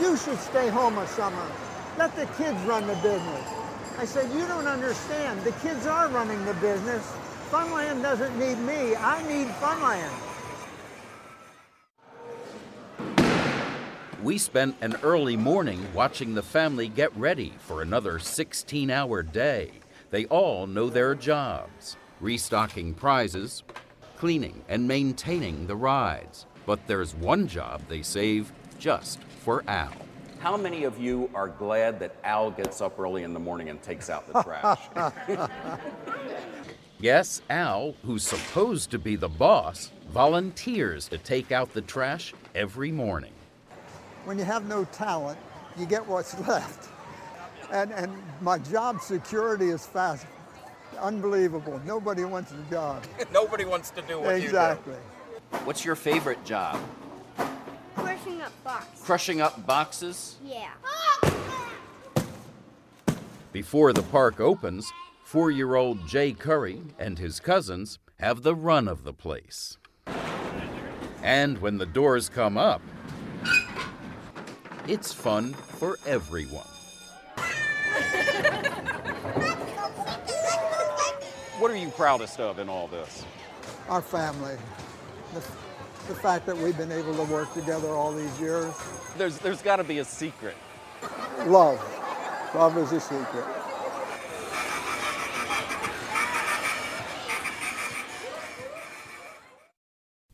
you 0.00 0.16
should 0.16 0.38
stay 0.38 0.68
home 0.68 0.98
a 0.98 1.06
summer. 1.08 1.46
Let 1.98 2.14
the 2.14 2.26
kids 2.42 2.60
run 2.62 2.86
the 2.86 2.94
business. 2.96 3.48
I 3.98 4.04
said, 4.04 4.30
you 4.32 4.46
don't 4.46 4.68
understand. 4.68 5.42
The 5.42 5.52
kids 5.52 5.86
are 5.86 6.08
running 6.08 6.42
the 6.44 6.54
business. 6.54 7.04
Funland 7.50 8.02
doesn't 8.02 8.38
need 8.38 8.58
me. 8.58 8.94
I 8.94 9.26
need 9.26 9.48
Funland. 9.58 10.10
We 14.22 14.38
spent 14.38 14.76
an 14.80 14.96
early 15.02 15.36
morning 15.36 15.84
watching 15.92 16.34
the 16.34 16.42
family 16.42 16.88
get 16.88 17.14
ready 17.16 17.54
for 17.58 17.82
another 17.82 18.20
16 18.20 18.90
hour 18.90 19.22
day. 19.24 19.72
They 20.10 20.26
all 20.26 20.66
know 20.68 20.88
their 20.88 21.14
jobs 21.16 21.96
restocking 22.20 22.94
prizes, 22.94 23.62
cleaning 24.20 24.62
and 24.68 24.86
maintaining 24.86 25.66
the 25.66 25.74
rides. 25.74 26.44
But 26.66 26.86
there's 26.86 27.14
one 27.14 27.48
job 27.48 27.80
they 27.88 28.02
save 28.02 28.52
just 28.78 29.18
for 29.22 29.64
Al. 29.66 29.94
How 30.40 30.58
many 30.58 30.84
of 30.84 31.00
you 31.00 31.30
are 31.34 31.48
glad 31.48 31.98
that 32.00 32.14
Al 32.22 32.50
gets 32.50 32.82
up 32.82 32.98
early 32.98 33.22
in 33.22 33.32
the 33.32 33.40
morning 33.40 33.70
and 33.70 33.82
takes 33.82 34.10
out 34.10 34.30
the 34.30 34.42
trash? 34.42 35.48
Yes, 37.02 37.40
Al, 37.48 37.94
who's 38.04 38.22
supposed 38.22 38.90
to 38.90 38.98
be 38.98 39.16
the 39.16 39.26
boss, 39.26 39.90
volunteers 40.10 41.08
to 41.08 41.16
take 41.16 41.50
out 41.50 41.72
the 41.72 41.80
trash 41.80 42.34
every 42.54 42.92
morning. 42.92 43.32
When 44.26 44.38
you 44.38 44.44
have 44.44 44.68
no 44.68 44.84
talent, 44.84 45.38
you 45.78 45.86
get 45.86 46.06
what's 46.06 46.38
left. 46.46 46.90
And, 47.72 47.90
and 47.94 48.12
my 48.42 48.58
job 48.58 49.00
security 49.00 49.70
is 49.70 49.86
fast. 49.86 50.26
Unbelievable. 50.98 51.80
Nobody 51.86 52.24
wants 52.24 52.52
the 52.52 52.62
job. 52.70 53.04
Nobody 53.32 53.64
wants 53.64 53.90
to 53.90 54.02
do 54.02 54.20
what 54.20 54.36
exactly. 54.36 54.42
you 54.94 54.98
do. 54.98 55.56
Exactly. 55.56 55.60
What's 55.64 55.84
your 55.84 55.96
favorite 55.96 56.44
job? 56.44 56.80
Crushing 57.94 58.40
up 58.40 58.52
boxes. 58.64 59.00
Crushing 59.02 59.40
up 59.40 59.66
boxes? 59.66 60.36
Yeah. 60.44 60.70
Before 63.52 63.92
the 63.92 64.02
park 64.02 64.40
opens, 64.40 64.90
four 65.24 65.50
year 65.50 65.74
old 65.74 66.06
Jay 66.06 66.32
Curry 66.32 66.80
and 66.98 67.18
his 67.18 67.40
cousins 67.40 67.98
have 68.20 68.42
the 68.42 68.54
run 68.54 68.86
of 68.86 69.02
the 69.04 69.12
place. 69.12 69.76
And 71.22 71.58
when 71.58 71.78
the 71.78 71.86
doors 71.86 72.28
come 72.28 72.56
up, 72.56 72.80
it's 74.86 75.12
fun 75.12 75.52
for 75.52 75.98
everyone. 76.06 76.66
What 81.60 81.70
are 81.70 81.76
you 81.76 81.90
proudest 81.90 82.40
of 82.40 82.58
in 82.58 82.70
all 82.70 82.86
this? 82.86 83.26
Our 83.90 84.00
family. 84.00 84.56
The, 85.34 85.40
the 86.08 86.14
fact 86.14 86.46
that 86.46 86.56
we've 86.56 86.78
been 86.78 86.90
able 86.90 87.14
to 87.14 87.30
work 87.30 87.52
together 87.52 87.88
all 87.88 88.14
these 88.14 88.40
years. 88.40 88.72
There's, 89.18 89.36
there's 89.40 89.60
got 89.60 89.76
to 89.76 89.84
be 89.84 89.98
a 89.98 90.04
secret. 90.06 90.56
Love. 91.44 91.78
Love 92.54 92.78
is 92.78 92.92
a 92.92 93.00
secret. 93.00 93.44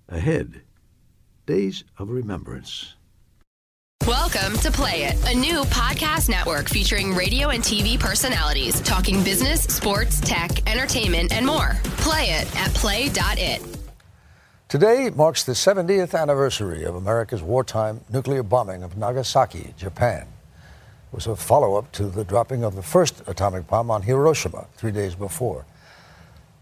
Ahead, 0.08 0.62
Days 1.44 1.82
of 1.98 2.08
Remembrance. 2.08 2.94
Welcome 4.26 4.58
to 4.58 4.72
Play 4.72 5.04
It, 5.04 5.32
a 5.32 5.38
new 5.38 5.62
podcast 5.66 6.28
network 6.28 6.68
featuring 6.68 7.14
radio 7.14 7.50
and 7.50 7.62
TV 7.62 7.96
personalities 7.96 8.80
talking 8.80 9.22
business, 9.22 9.62
sports, 9.62 10.20
tech, 10.20 10.68
entertainment, 10.68 11.32
and 11.32 11.46
more. 11.46 11.76
Play 11.98 12.30
it 12.30 12.56
at 12.56 12.74
play.it. 12.74 13.62
Today 14.68 15.10
marks 15.14 15.44
the 15.44 15.52
70th 15.52 16.20
anniversary 16.20 16.82
of 16.82 16.96
America's 16.96 17.40
wartime 17.40 18.00
nuclear 18.12 18.42
bombing 18.42 18.82
of 18.82 18.96
Nagasaki, 18.96 19.74
Japan. 19.78 20.22
It 20.22 21.14
was 21.14 21.28
a 21.28 21.36
follow 21.36 21.76
up 21.76 21.92
to 21.92 22.06
the 22.06 22.24
dropping 22.24 22.64
of 22.64 22.74
the 22.74 22.82
first 22.82 23.22
atomic 23.28 23.68
bomb 23.68 23.92
on 23.92 24.02
Hiroshima 24.02 24.66
three 24.74 24.90
days 24.90 25.14
before. 25.14 25.64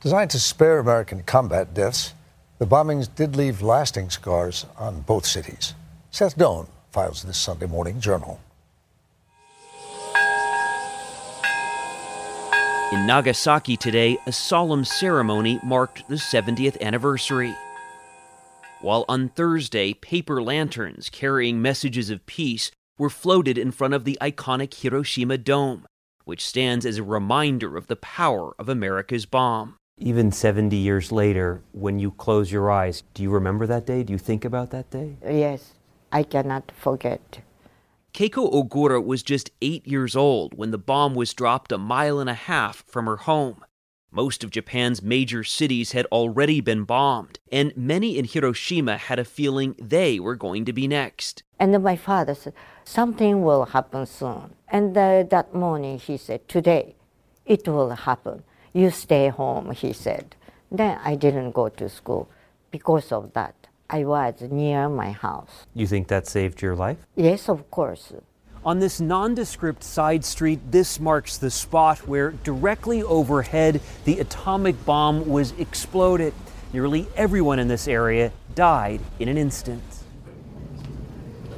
Designed 0.03 0.33
to 0.33 0.39
spare 0.39 0.81
American 0.81 1.23
combat 1.23 1.73
deaths, 1.73 2.13
the 2.59 2.67
bombings 2.67 3.09
did 3.15 3.37
leave 3.37 3.63
lasting 3.63 4.11
scars 4.11 4.67
on 4.77 5.01
both 5.01 5.25
cities. 5.25 5.73
Seth 6.11 6.37
Doan 6.37 6.67
files 6.95 7.25
this 7.25 7.37
Sunday 7.37 7.67
morning 7.67 7.99
journal. 7.99 8.39
In 12.93 13.05
Nagasaki 13.05 13.77
today, 13.77 14.17
a 14.29 14.31
solemn 14.31 14.85
ceremony 14.85 15.59
marked 15.65 16.09
the 16.09 16.15
70th 16.15 16.81
anniversary. 16.81 17.53
While 18.81 19.05
on 19.09 19.31
Thursday, 19.31 19.95
paper 19.95 20.41
lanterns 20.41 21.11
carrying 21.11 21.61
messages 21.61 22.11
of 22.11 22.25
peace 22.27 22.71
were 22.97 23.11
floated 23.11 23.59
in 23.59 23.73
front 23.73 23.95
of 23.95 24.05
the 24.05 24.17
iconic 24.21 24.73
Hiroshima 24.73 25.37
Dome, 25.37 25.87
which 26.25 26.47
stands 26.47 26.87
as 26.87 26.99
a 26.99 27.03
reminder 27.03 27.77
of 27.77 27.89
the 27.89 27.97
power 27.97 28.55
of 28.57 28.69
America's 28.69 29.27
bomb. 29.27 29.75
Even 29.99 30.31
70 30.31 30.77
years 30.77 31.11
later, 31.11 31.61
when 31.73 31.99
you 31.99 32.13
close 32.13 32.53
your 32.53 32.71
eyes, 32.71 33.03
do 33.15 33.25
you 33.25 33.31
remember 33.31 33.67
that 33.67 33.85
day? 33.85 34.05
Do 34.05 34.13
you 34.13 34.19
think 34.19 34.45
about 34.45 34.71
that 34.71 34.91
day? 34.93 35.17
Yes, 35.25 35.73
I 36.15 36.23
cannot 36.23 36.71
forget. 36.71 37.41
Keiko 38.15 38.49
Ogura 38.55 39.05
was 39.05 39.25
just 39.25 39.51
eight 39.61 39.85
years 39.85 40.15
old 40.15 40.57
when 40.57 40.71
the 40.71 40.79
bomb 40.79 41.17
was 41.17 41.35
dropped 41.35 41.73
a 41.73 41.79
mile 41.79 42.21
and 42.21 42.31
a 42.31 42.35
half 42.35 42.85
from 42.87 43.07
her 43.07 43.17
home. 43.17 43.65
Most 44.13 44.45
of 44.45 44.53
Japan's 44.53 45.03
major 45.03 45.43
cities 45.43 45.91
had 45.91 46.07
already 46.13 46.61
been 46.61 46.85
bombed, 46.85 47.41
and 47.51 47.77
many 47.77 48.17
in 48.17 48.27
Hiroshima 48.27 48.97
had 48.97 49.19
a 49.19 49.25
feeling 49.25 49.75
they 49.77 50.21
were 50.21 50.37
going 50.37 50.65
to 50.67 50.73
be 50.73 50.87
next. 50.87 51.43
And 51.59 51.83
my 51.83 51.97
father 51.97 52.37
said, 52.37 52.55
Something 52.85 53.43
will 53.43 53.65
happen 53.65 54.07
soon. 54.07 54.55
And 54.69 54.97
uh, 54.97 55.25
that 55.25 55.53
morning 55.53 55.99
he 55.99 56.17
said, 56.17 56.49
Today 56.49 56.95
it 57.45 57.67
will 57.67 57.91
happen. 57.91 58.45
You 58.73 58.91
stay 58.91 59.31
home, 59.31 59.73
he 59.73 59.93
said. 59.93 60.37
Then 60.71 61.01
I 61.05 61.17
didn't 61.17 61.51
go 61.51 61.69
to 61.71 61.89
school 61.89 62.29
because 62.71 63.11
of 63.11 63.33
that. 63.33 63.64
I 63.95 64.03
was 64.03 64.41
near 64.51 64.89
my 64.89 65.13
house. 65.13 65.67
You 65.73 65.87
think 65.87 66.09
that 66.09 66.27
saved 66.27 66.61
your 66.61 66.75
life? 66.75 67.07
Yes, 67.15 67.49
of 67.49 67.71
course. 67.71 68.13
On 68.65 68.81
this 68.81 69.01
nondescript 69.01 69.85
side 69.85 70.25
street, 70.25 70.73
this 70.73 70.99
marks 70.99 71.39
the 71.39 71.49
spot 71.49 72.09
where 72.09 72.33
directly 72.33 73.05
overhead 73.05 73.81
the 74.05 74.19
atomic 74.19 74.85
bomb 74.85 75.29
was 75.29 75.53
exploded. 75.61 76.35
Nearly 76.73 77.07
everyone 77.15 77.61
in 77.61 77.69
this 77.69 77.87
area 77.87 78.33
died 78.57 79.01
in 79.21 79.29
an 79.29 79.39
instant. 79.39 79.85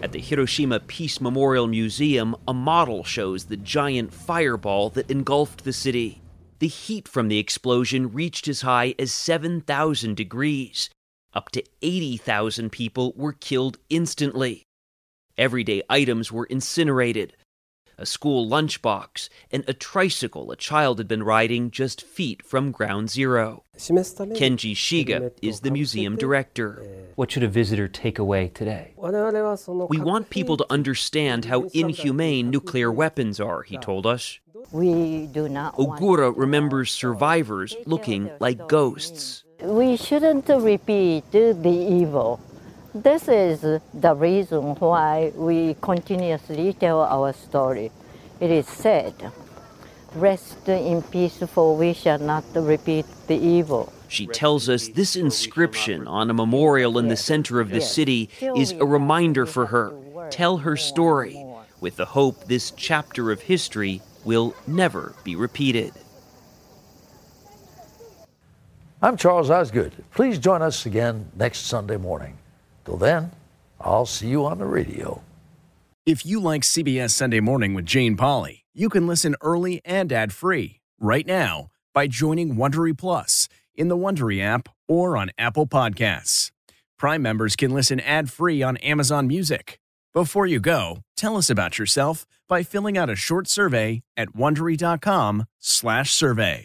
At 0.03 0.13
the 0.13 0.21
Hiroshima 0.21 0.81
Peace 0.81 1.23
Memorial 1.23 1.67
Museum, 1.67 2.37
a 2.47 2.53
model 2.53 3.03
shows 3.03 3.47
the 3.47 3.57
giant 3.57 4.13
fireball 4.13 4.91
that 4.91 5.11
engulfed 5.11 5.65
the 5.65 5.73
city. 5.73 6.21
The 6.59 6.69
heat 6.69 7.09
from 7.09 7.29
the 7.29 7.39
explosion 7.39 8.13
reached 8.13 8.47
as 8.47 8.61
high 8.61 8.95
as 8.99 9.11
7,000 9.11 10.15
degrees. 10.15 10.91
Up 11.37 11.51
to 11.51 11.63
80,000 11.83 12.73
people 12.73 13.13
were 13.15 13.35
killed 13.35 13.77
instantly. 13.91 14.63
Everyday 15.37 15.83
items 15.87 16.33
were 16.33 16.47
incinerated. 16.47 17.35
A 17.99 18.07
school 18.07 18.49
lunchbox 18.49 19.29
and 19.51 19.63
a 19.69 19.75
tricycle 19.75 20.51
a 20.51 20.57
child 20.57 20.97
had 20.97 21.07
been 21.07 21.23
riding 21.23 21.71
just 21.71 22.01
feet 22.01 22.43
from 22.43 22.73
ground 22.73 23.11
zero. 23.11 23.65
Kenji 23.77 24.73
Shiga 24.75 25.31
is 25.43 25.61
the 25.61 25.71
museum 25.71 26.17
director. 26.17 26.83
What 27.17 27.31
should 27.31 27.43
a 27.43 27.49
visitor 27.49 27.87
take 27.87 28.19
away 28.19 28.49
today? 28.49 28.95
We 28.97 30.01
want 30.01 30.31
people 30.31 30.57
to 30.57 30.67
understand 30.71 31.45
how 31.45 31.65
inhumane 31.75 32.49
nuclear 32.49 32.91
weapons 32.91 33.41
are, 33.41 33.61
he 33.63 33.77
told 33.77 34.07
us. 34.07 34.39
We 34.73 35.27
do 35.27 35.51
not 35.51 35.77
Ogura 35.77 36.33
remembers 36.35 36.91
survivors 36.91 37.77
looking 37.85 38.31
like 38.41 38.69
ghosts. 38.69 39.45
We 39.63 39.97
shouldn't 39.97 40.49
repeat 40.49 41.31
the 41.31 41.87
evil. 41.91 42.41
This 42.95 43.29
is 43.29 43.81
the 43.93 44.15
reason 44.15 44.75
why 44.77 45.33
we 45.35 45.77
continuously 45.81 46.73
tell 46.75 47.03
our 47.03 47.33
story. 47.33 47.91
It 48.41 48.51
is 48.51 48.67
said, 48.67 49.15
Rest 50.15 50.69
in 50.69 51.03
peace, 51.03 51.43
for 51.49 51.77
we 51.77 51.93
shall 51.93 52.19
not 52.19 52.45
repeat 52.55 53.07
the 53.27 53.37
evil. 53.37 53.93
She 54.09 54.27
tells 54.27 54.69
us 54.69 54.89
this 54.89 55.17
inscription 55.17 56.07
on 56.07 56.31
a 56.31 56.35
memorial 56.35 56.99
in 56.99 57.09
the 57.09 57.17
center 57.17 57.61
of 57.61 57.71
the 57.71 57.81
city 57.81 58.31
is 58.41 58.73
a 58.73 58.87
reminder 58.87 59.47
for 59.47 59.67
her. 59.67 59.95
Tell 60.31 60.59
her 60.59 60.77
story, 60.77 61.45
with 61.81 61.97
the 61.97 62.07
hope 62.07 62.45
this 62.45 62.71
chapter 62.71 63.31
of 63.31 63.43
history 63.43 64.01
will 64.25 64.55
never 64.67 65.15
be 65.25 65.37
repeated. 65.37 65.93
I'm 69.03 69.19
Charles 69.19 69.51
Osgood. 69.51 69.93
Please 70.15 70.39
join 70.39 70.63
us 70.63 70.87
again 70.87 71.31
next 71.37 71.67
Sunday 71.67 71.99
morning. 71.99 72.39
Till 72.87 72.97
then, 72.97 73.31
I'll 73.79 74.07
see 74.07 74.29
you 74.29 74.47
on 74.47 74.59
the 74.59 74.65
radio. 74.65 75.21
If 76.07 76.25
you 76.25 76.41
like 76.41 76.63
CBS 76.63 77.11
Sunday 77.11 77.41
Morning 77.41 77.75
with 77.75 77.85
Jane 77.85 78.17
Pauley, 78.17 78.63
you 78.73 78.89
can 78.89 79.07
listen 79.07 79.37
early 79.43 79.83
and 79.85 80.11
ad-free 80.11 80.81
right 80.99 81.27
now 81.27 81.67
by 81.93 82.07
joining 82.07 82.57
Wondery 82.57 82.97
Plus 82.97 83.51
in 83.75 83.89
the 83.89 83.99
Wondery 83.99 84.43
app 84.43 84.71
or 84.89 85.19
on 85.19 85.31
Apple 85.37 85.67
Podcasts. 85.67 86.51
Prime 86.99 87.21
members 87.21 87.55
can 87.55 87.75
listen 87.75 88.01
ad-free 88.01 88.63
on 88.63 88.79
Amazon 88.79 89.27
Music. 89.27 89.79
Before 90.15 90.47
you 90.47 90.59
go, 90.59 91.01
tell 91.17 91.37
us 91.37 91.51
about 91.51 91.79
yourself 91.79 92.27
by 92.49 92.63
filling 92.63 92.97
out 92.97 93.11
a 93.11 93.17
short 93.17 93.47
survey 93.47 94.01
at 94.17 94.31
wondery.com/survey. 94.31 96.65